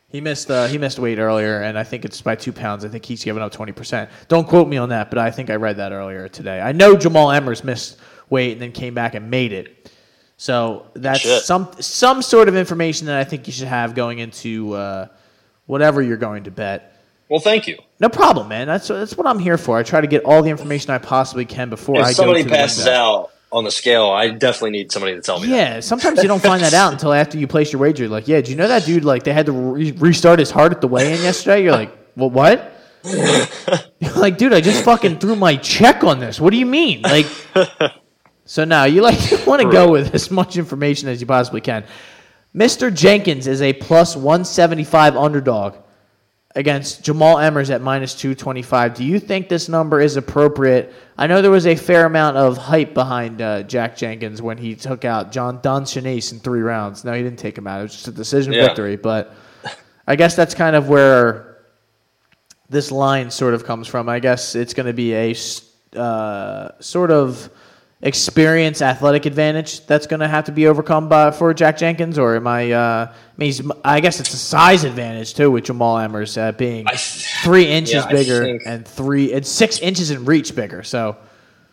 [0.09, 2.85] He missed uh, he missed weight earlier, and I think it's by two pounds.
[2.85, 4.09] I think he's given up twenty percent.
[4.27, 6.61] Don't quote me on that, but I think I read that earlier today.
[6.61, 7.97] I know Jamall Emmers missed
[8.29, 9.91] weight and then came back and made it.
[10.37, 11.43] So that's Shit.
[11.43, 15.07] some some sort of information that I think you should have going into uh,
[15.65, 16.95] whatever you're going to bet.
[17.29, 17.77] well, thank you.
[17.99, 18.67] No problem, man.
[18.67, 19.77] That's that's what I'm here for.
[19.77, 22.45] I try to get all the information I possibly can before If I somebody go
[22.45, 25.47] to the passes out on the scale, I definitely need somebody to tell me.
[25.47, 25.55] that.
[25.55, 28.07] Yeah, sometimes you don't find that out until after you place your wager.
[28.09, 29.05] Like, yeah, do you know that dude?
[29.05, 31.63] Like, they had to re- restart his heart at the weigh-in yesterday.
[31.63, 32.71] You're like, well, what?
[33.03, 33.47] You're
[34.15, 36.41] like, dude, I just fucking threw my check on this.
[36.41, 37.03] What do you mean?
[37.03, 37.27] Like,
[38.45, 41.61] so now you like you want to go with as much information as you possibly
[41.61, 41.85] can.
[42.55, 42.93] Mr.
[42.93, 45.75] Jenkins is a plus 175 underdog
[46.55, 48.93] against Jamall Emmers at minus 225.
[48.93, 50.93] Do you think this number is appropriate?
[51.17, 54.75] I know there was a fair amount of hype behind uh, Jack Jenkins when he
[54.75, 57.03] took out John Don Shainis in three rounds.
[57.03, 57.79] No, he didn't take him out.
[57.79, 58.67] It was just a decision Yeah.
[58.67, 58.97] victory.
[58.97, 59.35] But
[60.07, 61.57] I guess that's kind of where
[62.69, 64.07] this line sort of comes from.
[64.07, 65.35] I guess it's going to be a
[65.97, 67.49] uh, sort of
[68.03, 72.35] experience athletic advantage that's going to have to be overcome by for Jack Jenkins, or
[72.35, 72.71] am I?
[72.71, 76.51] Uh, I mean, he's, I guess it's a size advantage too with Jamall Emmers uh,
[76.51, 80.83] being I three inches yeah, bigger and three and six inches in reach bigger.
[80.83, 81.17] So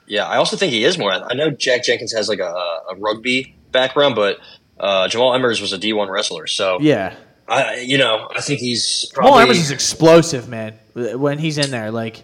[0.07, 1.13] Yeah, I also think he is more.
[1.13, 2.55] I know Jack Jenkins has like a,
[2.91, 4.39] a rugby background, but
[4.79, 6.47] uh, Jamall Emmers was a D one wrestler.
[6.47, 7.15] So yeah,
[7.49, 9.47] I, you know, I think he's Jamall probably.
[9.47, 10.79] Emmers is explosive, man.
[10.95, 12.23] When he's in there, like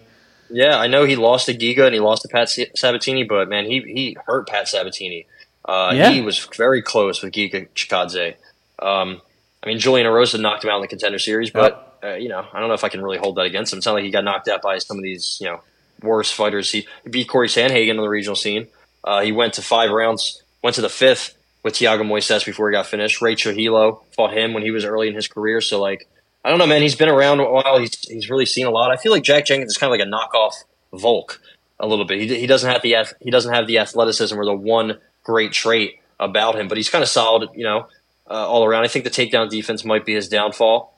[0.49, 3.65] yeah, I know he lost to Giga and he lost to Pat Sabatini, but man,
[3.65, 5.25] he he hurt Pat Sabatini.
[5.65, 6.09] Uh, Yeah.
[6.11, 8.35] He was very close with Giga Chikadze.
[8.79, 9.21] Um,
[9.63, 12.45] I mean, Julian Erosa knocked him out in the contender series, but uh, you know,
[12.53, 13.77] I don't know if I can really hold that against him.
[13.77, 15.61] It's not like he got knocked out by some of these you know
[16.01, 16.71] worse fighters.
[16.71, 18.67] He beat Cory Sandhagen on the regional scene.
[19.03, 22.73] Uh, he went to five rounds, went to the fifth with Thiago Moises before he
[22.73, 23.21] got finished.
[23.21, 25.59] Ray Trujillo fought him when he was early in his career.
[25.59, 26.07] So like,
[26.47, 26.81] I don't know, man.
[26.81, 27.77] He's been around a while.
[27.77, 28.89] He's he's really seen a lot.
[28.89, 30.53] I feel like Jack Jenkins is kind of like a knockoff
[30.93, 31.41] Volk
[31.77, 32.21] a little bit.
[32.21, 35.99] He, he doesn't have the he doesn't have the athleticism or the one great trait
[36.21, 37.87] about him, but he's kind of solid, you know,
[38.29, 38.85] uh, all around.
[38.85, 40.97] I think the takedown defense might be his downfall.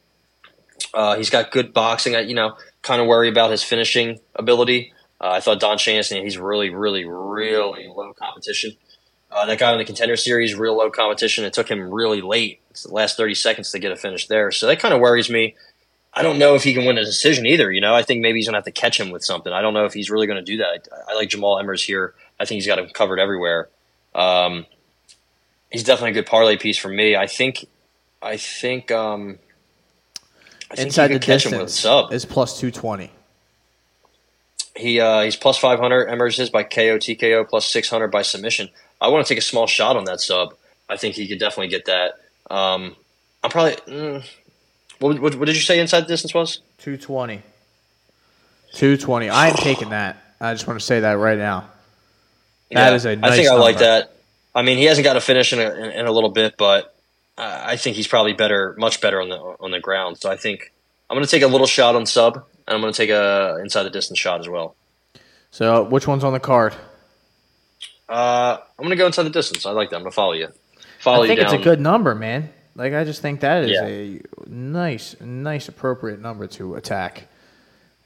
[0.93, 2.15] Uh, he's got good boxing.
[2.15, 4.93] I, you know, kind of worry about his finishing ability.
[5.19, 8.73] Uh, I thought Don Shainis, he's really, really, really low competition.
[9.31, 11.45] Uh, that got in the contender series, real low competition.
[11.45, 14.51] It took him really late, it's the last 30 seconds to get a finish there.
[14.51, 15.55] So that kind of worries me.
[16.13, 17.71] I don't know if he can win a decision either.
[17.71, 19.53] You know, I think maybe he's going to have to catch him with something.
[19.53, 20.87] I don't know if he's really going to do that.
[20.91, 22.15] I, I like Jamall Emmers here.
[22.39, 23.69] I think he's got him covered everywhere.
[24.15, 24.65] Um,
[25.71, 27.15] he's definitely a good parlay piece for me.
[27.15, 27.67] I think,
[28.21, 29.37] I think, um,
[30.71, 32.13] I think inside the catch him with distance sub.
[32.13, 33.11] is plus two twenty.
[34.75, 36.07] He uh, he's plus five hundred.
[36.09, 38.69] Emmers is by KO TKO plus six hundred by submission.
[39.01, 40.55] I want to take a small shot on that sub.
[40.89, 42.19] I think he could definitely get that.
[42.49, 42.95] Um,
[43.43, 43.75] I'm probably.
[43.87, 44.25] Mm,
[44.99, 46.59] what, what, what did you say inside the distance was?
[46.79, 47.41] 220.
[48.73, 49.29] 220.
[49.29, 50.17] I am taking that.
[50.41, 51.69] I just want to say that right now.
[52.71, 54.13] That is a nice I think I like that.
[54.53, 56.93] I mean, he hasn't got a finish in a, in, in a little bit, but
[57.39, 60.17] I think he's probably better, much better on the on the ground.
[60.17, 60.71] So I think
[61.09, 63.57] I'm going to take a little shot on sub, and I'm going to take a
[63.61, 64.75] inside the distance shot as well.
[65.51, 66.75] So, which one's on the card?
[68.09, 69.65] Uh, I'm going to go inside the distance.
[69.65, 69.97] I like that.
[69.97, 70.47] I'm going to follow you.
[70.99, 72.49] Follow I think you it's a good number, man.
[72.75, 73.85] Like I just think that is Yeah.
[73.85, 77.27] a nice, nice, appropriate number to attack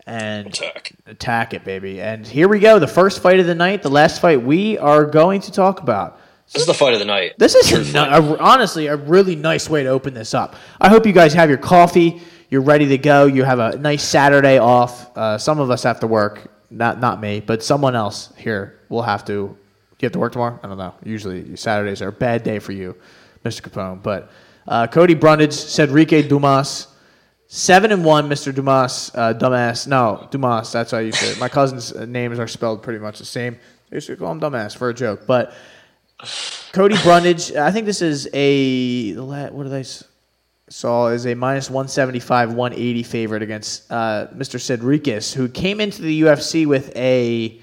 [0.06, 0.92] and attack.
[1.08, 2.02] attack it, baby.
[2.02, 2.80] And here we go.
[2.80, 6.20] The first fight of the night, the last fight we are going to talk about.
[6.52, 7.34] This is the fight of the night.
[7.38, 10.56] This is a, a- honestly a really nice way to open this up.
[10.82, 12.22] I hope you guys have your coffee.
[12.50, 13.26] You're ready to go.
[13.26, 15.16] You have a nice Saturday off.
[15.18, 19.02] Uh, some of us have to work not not me, but someone else here will
[19.04, 19.58] have to.
[20.04, 20.60] You have to work tomorrow?
[20.62, 20.94] I don't know.
[21.06, 22.98] Usually Saturdays are a bad day for you,
[23.46, 23.62] Mr.
[23.62, 24.04] Capone.
[24.04, 24.30] But
[24.68, 26.88] uh, Cody Brundage, Sedriques Dumas,
[27.48, 28.28] seven and one.
[28.28, 28.54] Mr.
[28.54, 29.88] Dumas, uh, dumbass.
[29.88, 30.74] No, Dumas.
[30.74, 31.40] That's how you say it.
[31.40, 33.58] My cousin's names are spelled pretty much the same.
[33.90, 35.54] They used to call him dumbass for a joke, but.
[36.74, 39.84] Cody Brundage, I think this is a what did I
[40.70, 44.60] saw is a minus 175, 180 favorite against uh, Mr.
[44.60, 47.62] Sedriques, who came into the UFC with a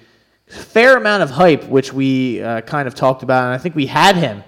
[0.51, 3.87] fair amount of hype, which we uh, kind of talked about, and I think we
[3.87, 4.43] had him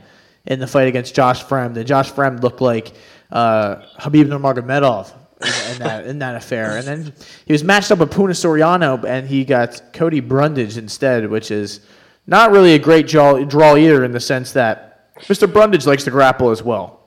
[0.47, 2.93] in the fight against Josh Fremd, and Josh Fremd looked like
[3.31, 7.13] uh, Khabib Nurmagomedov in, in that in that affair, and then
[7.47, 11.81] he was matched up with Puna Soriano, and he got Cody Brundage instead, which is
[12.27, 15.53] not really a great draw, draw either in the sense that Mr.
[15.53, 17.01] Brundage likes to grapple as well.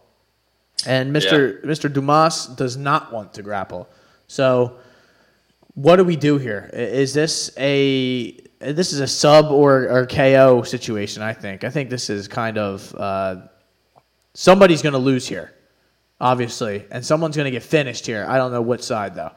[0.86, 1.64] And Mr.
[1.66, 1.92] Mr.
[1.92, 3.90] Dumas does not want to grapple.
[4.28, 4.78] So
[5.74, 6.70] what do we do here?
[6.74, 11.64] Is this a this is a sub or, or KO situation, I think.
[11.64, 13.48] I think this is kind of uh,
[14.34, 15.54] somebody's going to lose here,
[16.20, 18.26] obviously, and someone's going to get finished here.
[18.28, 19.32] I don't know which side though.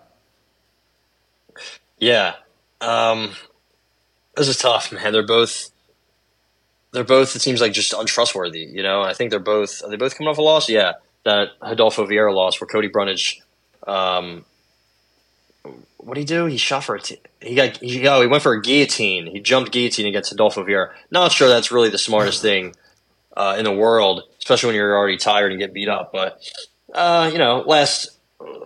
[1.99, 2.35] Yeah.
[2.81, 3.33] Um,
[4.37, 5.13] this is tough, man.
[5.13, 5.71] They're both
[6.93, 9.03] they're both it seems like just untrustworthy, you know.
[9.03, 10.69] I think they're both are they both coming off a loss?
[10.69, 10.93] Yeah.
[11.25, 13.41] That Rodolfo Vieira loss where Cody Brundage
[13.87, 14.45] um
[15.97, 16.47] what did he do?
[16.47, 19.27] He shot for a t- he got he, oh, he went for a guillotine.
[19.27, 20.91] He jumped guillotine against Rodolfo Vieira.
[21.11, 22.75] Not sure that's really the smartest thing
[23.37, 26.13] uh, in the world, especially when you're already tired and get beat up.
[26.13, 26.41] But
[26.95, 28.19] uh, you know, last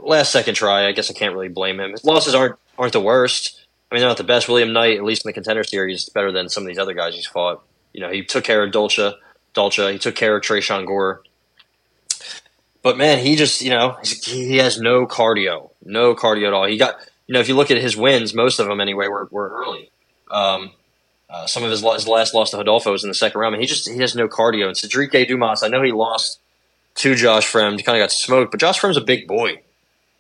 [0.03, 1.93] last second try, I guess I can't really blame him.
[1.93, 3.59] His losses aren't aren't the worst.
[3.91, 4.49] I mean, they're not the best.
[4.49, 6.95] William Knight, at least in the contender series, is better than some of these other
[6.95, 7.63] guys he's fought.
[7.93, 9.13] You know, he took care of Dolce,
[9.53, 9.93] Dolce.
[9.93, 11.23] He took care of Tresean Gore.
[12.83, 16.67] But man, he just you know he has no cardio, no cardio at all.
[16.67, 19.29] He got you know if you look at his wins, most of them anyway were,
[19.31, 19.91] were early.
[20.31, 20.73] Um,
[21.31, 23.63] uh, some of his, his last loss to Rodolfo was in the second round, and
[23.63, 24.67] he just he has no cardio.
[24.67, 26.41] And Sedriques Dumas, I know he lost
[26.97, 29.63] to Josh Fremd, he kind of got smoked, but Josh Fremd's a big boy.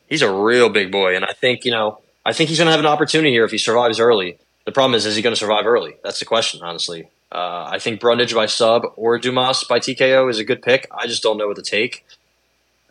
[0.09, 2.73] He's a real big boy, and I think you know I think he's going to
[2.73, 4.39] have an opportunity here if he survives early.
[4.65, 5.97] The problem is, is he going to survive early?
[6.05, 7.09] That's the question, honestly.
[7.33, 10.87] Uh, I think Brundage by sub or Dumas by TKO is a good pick.
[10.93, 12.05] I just don't know what to take.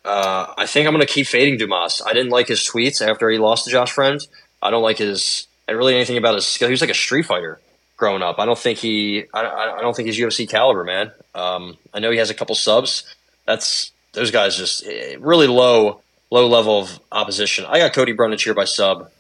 [0.04, 2.02] Uh, I think I'm going to keep fading Dumas.
[2.06, 4.28] I didn't like his tweets after he lost to Josh Fremd.
[4.62, 6.68] I don't like his really anything about his skill.
[6.68, 7.60] He was like a street fighter
[7.98, 8.40] growing up.
[8.40, 9.26] I don't think he.
[9.34, 9.46] I,
[9.78, 11.12] I don't think he's UFC caliber, man.
[11.36, 13.16] Um, I know he has a couple subs.
[13.46, 17.66] That's those guys just eh, really low low level of opposition.
[17.68, 19.12] I got Cody Brundage here by sub.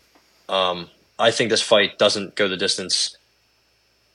[0.49, 3.15] Um, I think this fight doesn't go the distance.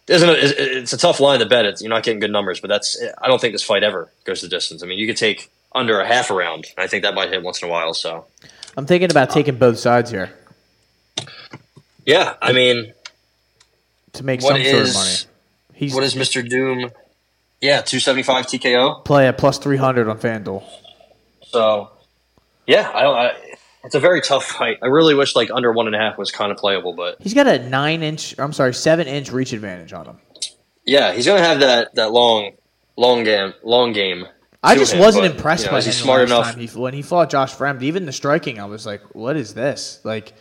[0.08, 1.64] Isn't it, it's a tough line to bet.
[1.64, 4.40] It you're not getting good numbers, but that's I don't think this fight ever goes
[4.40, 4.82] the distance.
[4.82, 6.66] I mean, you could take under a half a round.
[6.76, 7.94] I think that might hit once in a while.
[7.94, 8.26] So
[8.76, 10.32] I'm thinking about taking both sides here
[12.06, 12.94] yeah, I mean,
[14.14, 15.14] to make some sort of money.
[15.74, 16.48] He's what is Mr.
[16.48, 16.90] Doom?
[17.60, 19.04] Yeah, two seventy five TKO.
[19.04, 20.62] play at plus 300 on FanDuel.
[21.42, 21.90] So
[22.66, 23.16] yeah, I don't.
[23.16, 23.32] I,
[23.84, 24.78] it's a very tough fight.
[24.82, 27.34] I really wish like under one and a half was kind of playable, but He's
[27.34, 30.18] got a nine inch, I'm sorry, seven inch reach advantage on him.
[30.84, 32.52] yeah, he's gonna have that that long
[32.96, 34.26] long game long game.
[34.66, 36.52] I just him, wasn't but, impressed you know, by him smart enough?
[36.52, 37.82] time he, when he fought Josh Fremd.
[37.82, 40.32] Even the striking, I was like, "What is this?" Like,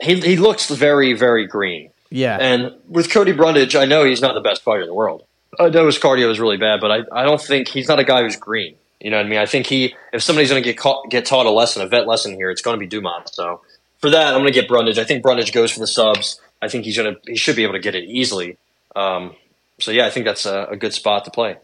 [0.00, 1.90] He he looks very very green.
[2.10, 5.24] yeah, And with Cody Brundage, I know he's not the best fighter in the world.
[5.58, 8.04] I know his cardio is really bad, but I, I don't think he's not a
[8.04, 8.76] guy who's green.
[9.00, 9.38] You know what I mean?
[9.38, 12.06] I think he if somebody's going to get caught, get taught a lesson, a vet
[12.06, 13.30] lesson here, it's going to be Dumont.
[13.32, 13.62] So
[13.98, 14.98] for that, I'm going to get Brundage.
[14.98, 16.40] I think Brundage goes for the subs.
[16.60, 18.58] I think he's going to he should be able to get it easily.
[18.94, 19.34] Um,
[19.78, 21.56] so yeah, I think that's a, a good spot to play.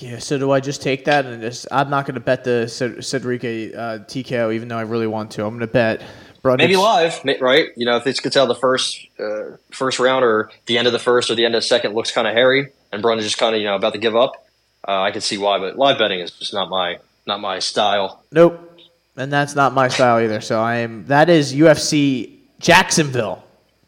[0.00, 0.18] Yeah.
[0.18, 1.66] So do I just take that and just?
[1.70, 5.32] I'm not going to bet the Ced- Sedriques uh, TKO, even though I really want
[5.32, 5.44] to.
[5.44, 6.02] I'm going to bet
[6.42, 6.68] Brundage.
[6.68, 7.68] Maybe live, right?
[7.76, 10.86] You know, if this gets out of the first uh, first round or the end
[10.86, 13.24] of the first or the end of the second looks kind of hairy, and Brundage
[13.24, 14.46] is just kind of you know about to give up,
[14.86, 15.58] uh, I can see why.
[15.58, 18.22] But live betting is just not my not my style.
[18.30, 18.80] Nope,
[19.16, 20.40] and that's not my style either.
[20.40, 21.06] So I am.
[21.06, 23.42] That is UFC Jacksonville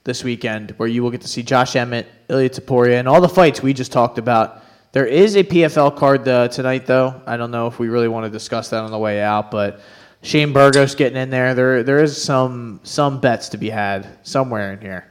[0.05, 3.29] this weekend, where you will get to see Josh Emmett, Ilia Topuria, and all the
[3.29, 4.65] fights we just talked about.
[4.93, 7.20] There is a PFL card uh, tonight, though.
[7.26, 9.80] I don't know if we really want to discuss that on the way out, but
[10.22, 11.55] Shane Burgos getting in there.
[11.55, 15.07] There, there is some some bets to be had somewhere in here.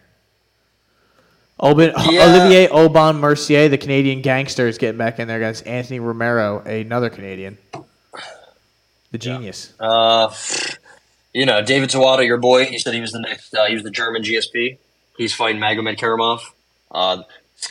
[1.62, 2.26] Aubin, Yeah.
[2.26, 7.10] Olivier Aubin Mercier, the Canadian gangster, is getting back in there against Anthony Romero, another
[7.10, 7.58] Canadian.
[9.12, 9.74] The genius.
[9.80, 10.34] Uh,
[11.34, 12.66] you know, David Zawada, your boy.
[12.66, 13.54] He said he was the next.
[13.54, 14.78] Uh, he was the German GSP.
[15.18, 16.42] He's fighting Magomed Karamov.
[16.92, 17.24] Uh,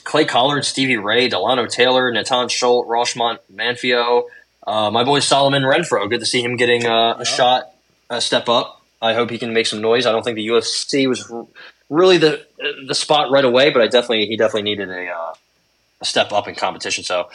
[0.05, 4.25] Clay Collard, Stevie Ray, Delano Taylor, Natan Schulte, Raush Manfio.
[4.67, 6.09] Uh, my boy Solomon Renfro.
[6.09, 7.71] Good to see him getting uh, a shot,
[8.11, 8.83] a step up.
[9.01, 10.07] I hope he can make some noise.
[10.07, 11.47] I don't think the UFC was r-
[11.89, 12.45] really the
[12.87, 15.35] the spot right away, but I definitely he definitely needed a, uh,
[16.01, 17.05] a step up in competition.
[17.05, 17.31] So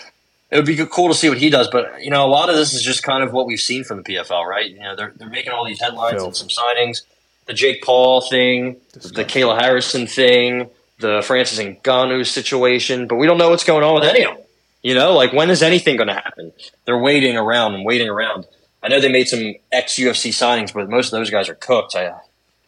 [0.51, 1.69] it would be cool to see what he does.
[1.69, 4.03] But you know, a lot of this is just kind of what we've seen from
[4.03, 4.69] the PFL, right?
[4.69, 6.25] You know, they're they're making all these headlines Phil.
[6.25, 7.01] and some signings.
[7.45, 10.69] The Jake Paul thing, the Kayla Harrison thing,
[10.99, 14.45] the Francis Ngannou situation, but we don't know what's going on with any of them.
[14.81, 16.51] You know, like when is anything going to happen?
[16.85, 18.45] They're waiting around and waiting around.
[18.81, 21.95] I know they made some ex UFC signings, but most of those guys are cooked.
[21.95, 22.11] I,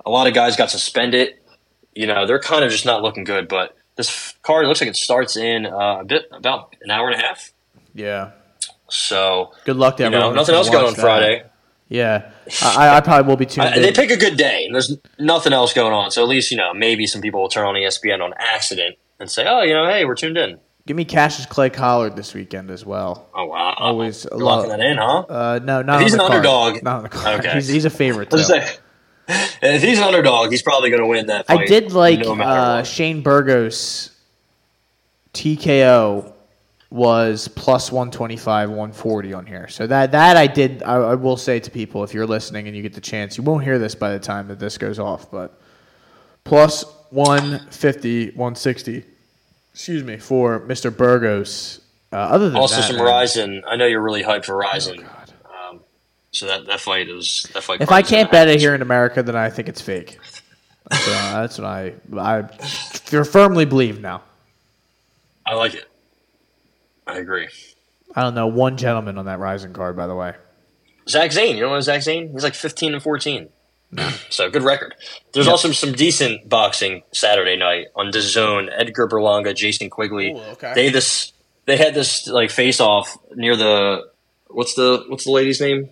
[0.06, 1.36] a lot of guys got suspended.
[1.94, 3.48] You know, they're kind of just not looking good.
[3.50, 7.22] But this card looks like it starts in uh, a bit about an hour and
[7.22, 7.52] a half.
[7.94, 8.32] Yeah.
[8.90, 10.36] So Good luck to you know, everyone.
[10.36, 11.02] nothing else gonna on that.
[11.02, 11.44] Friday.
[11.88, 12.32] Yeah.
[12.64, 13.82] I, I probably will be tuned I, in.
[13.82, 16.12] they pick a good day, and there's nothing else going on.
[16.12, 19.30] So at least you know maybe some people will turn on ESPN on accident and
[19.30, 22.70] say, "Oh, you know, hey, we're tuned in." Give me Cassius Clay Collard this weekend
[22.70, 23.28] as well.
[23.34, 25.20] Oh wow, Always You're lot- locking that in, huh?
[25.28, 26.46] Uh, no, not He's on the an card.
[26.46, 26.84] underdog.
[26.84, 27.40] Not on the card.
[27.40, 27.54] Okay.
[27.56, 28.30] He's, he's a favorite.
[28.30, 28.38] Though.
[29.28, 31.48] if he's an underdog, he's probably going to win that.
[31.48, 32.84] Fight, I did like no uh.
[32.84, 34.12] Shane Burgos
[35.34, 36.32] TKO
[36.96, 39.68] was plus 125, 140 on here.
[39.68, 42.76] So that that I did I, I will say to people if you're listening and
[42.76, 45.30] you get the chance, you won't hear this by the time that this goes off,
[45.30, 45.60] but
[46.46, 49.04] plus 150, 160.
[49.74, 50.96] Excuse me for Mr.
[50.96, 51.82] Burgos.
[52.14, 53.62] Uh, other than Also, that, some Rizin.
[53.68, 55.02] I know you're really hyped for Oh, Rizin.
[55.02, 55.34] God.
[55.70, 55.80] um,
[56.32, 57.82] so that that fight is that fight.
[57.82, 60.18] If I can't bet it here in America, then I think it's fake.
[60.90, 61.58] That's what, I, that's
[62.10, 64.22] what I I firmly believe now.
[65.46, 65.86] I like it.
[67.08, 67.48] I agree.
[68.16, 70.34] I don't know one gentleman on that Rizin card, by the way.
[71.08, 72.32] Zach Zane, you know what Zach Zane?
[72.32, 73.50] He's like 15 and 14.
[74.30, 74.96] so good record.
[75.34, 78.70] There's also some decent boxing Saturday night on the zone.
[78.70, 80.32] Edgar Berlanga, Jason Quigley.
[80.32, 80.74] Ooh, okay.
[80.74, 81.34] They this
[81.66, 84.08] they had this like face off near the
[84.48, 85.90] what's the what's the lady's name?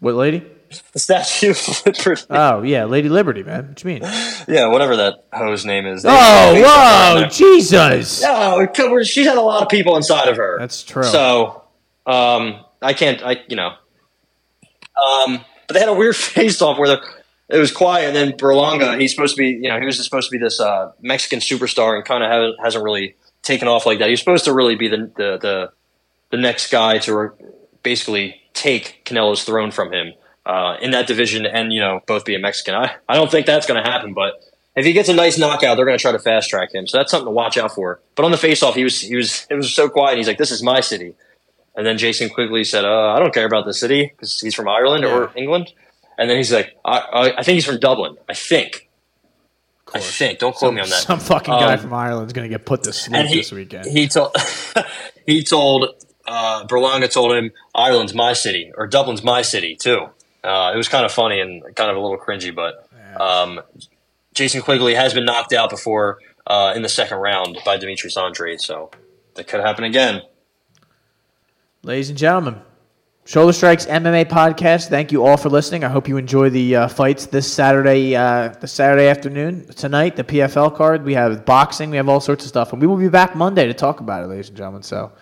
[0.00, 0.46] What lady?
[0.92, 2.22] The Statue of Liberty.
[2.30, 3.68] Oh yeah, Lady Liberty, man.
[3.68, 4.02] What you mean?
[4.48, 6.02] yeah, whatever that hoe's name is.
[6.02, 7.28] They- Oh they face off down whoa.
[7.28, 8.22] Jesus!
[8.22, 10.56] No, it covered- she's had a lot of people inside of her.
[10.58, 11.02] That's true.
[11.04, 11.62] So,
[12.06, 13.72] um, I can't, I you know,
[15.02, 16.98] um, but they had a weird face off where
[17.48, 20.30] it was quiet, and then Berlanga, he's supposed to be, you know, he was supposed
[20.30, 23.98] to be this uh, Mexican superstar, and kind of hasn't, hasn't really taken off like
[23.98, 24.08] that.
[24.08, 25.72] He's supposed to really be the the the,
[26.30, 27.32] the next guy to
[27.82, 30.14] basically take Canelo's throne from him
[30.46, 32.74] uh, in that division, and you know, both be a Mexican.
[32.74, 34.42] I I don't think that's going to happen, but.
[34.76, 36.88] If he gets a nice knockout, they're going to try to fast track him.
[36.88, 38.00] So that's something to watch out for.
[38.16, 40.18] But on the face off, he was he was it was so quiet.
[40.18, 41.14] He's like, "This is my city."
[41.76, 44.66] And then Jason Quigley said, uh, "I don't care about the city because he's from
[44.66, 45.72] Ireland or England."
[46.18, 48.16] And then he's like, I, I, "I think he's from Dublin.
[48.28, 48.88] I think.
[49.94, 50.40] I think.
[50.40, 52.92] Don't quote me on that." Some fucking guy Um, from Ireland's gonna get put to
[52.92, 53.86] sleep he, this weekend.
[53.86, 54.34] he told
[55.26, 60.08] he told uh, Berlanga told him Ireland's my city or Dublin's my city too.
[60.44, 62.86] Uh, it was kind of funny and kind of a little cringy, but
[63.20, 63.60] um,
[64.34, 68.60] Jason Quigley has been knocked out before uh, in the second round by Demetrius Andrade,
[68.60, 68.90] so
[69.34, 70.22] that could happen again.
[71.82, 72.60] Ladies and gentlemen,
[73.24, 74.88] Shoulder Strikes MMA podcast.
[74.88, 75.82] Thank you all for listening.
[75.82, 80.16] I hope you enjoy the uh, fights this Saturday, uh, the Saturday afternoon tonight.
[80.16, 81.04] The PFL card.
[81.04, 81.88] We have boxing.
[81.88, 84.22] We have all sorts of stuff, and we will be back Monday to talk about
[84.22, 84.82] it, ladies and gentlemen.
[84.82, 85.12] So,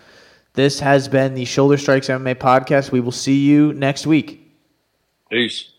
[0.53, 2.91] this has been the Shoulder Strikes MMA podcast.
[2.91, 4.42] We will see you next week.
[5.33, 5.72] Peace.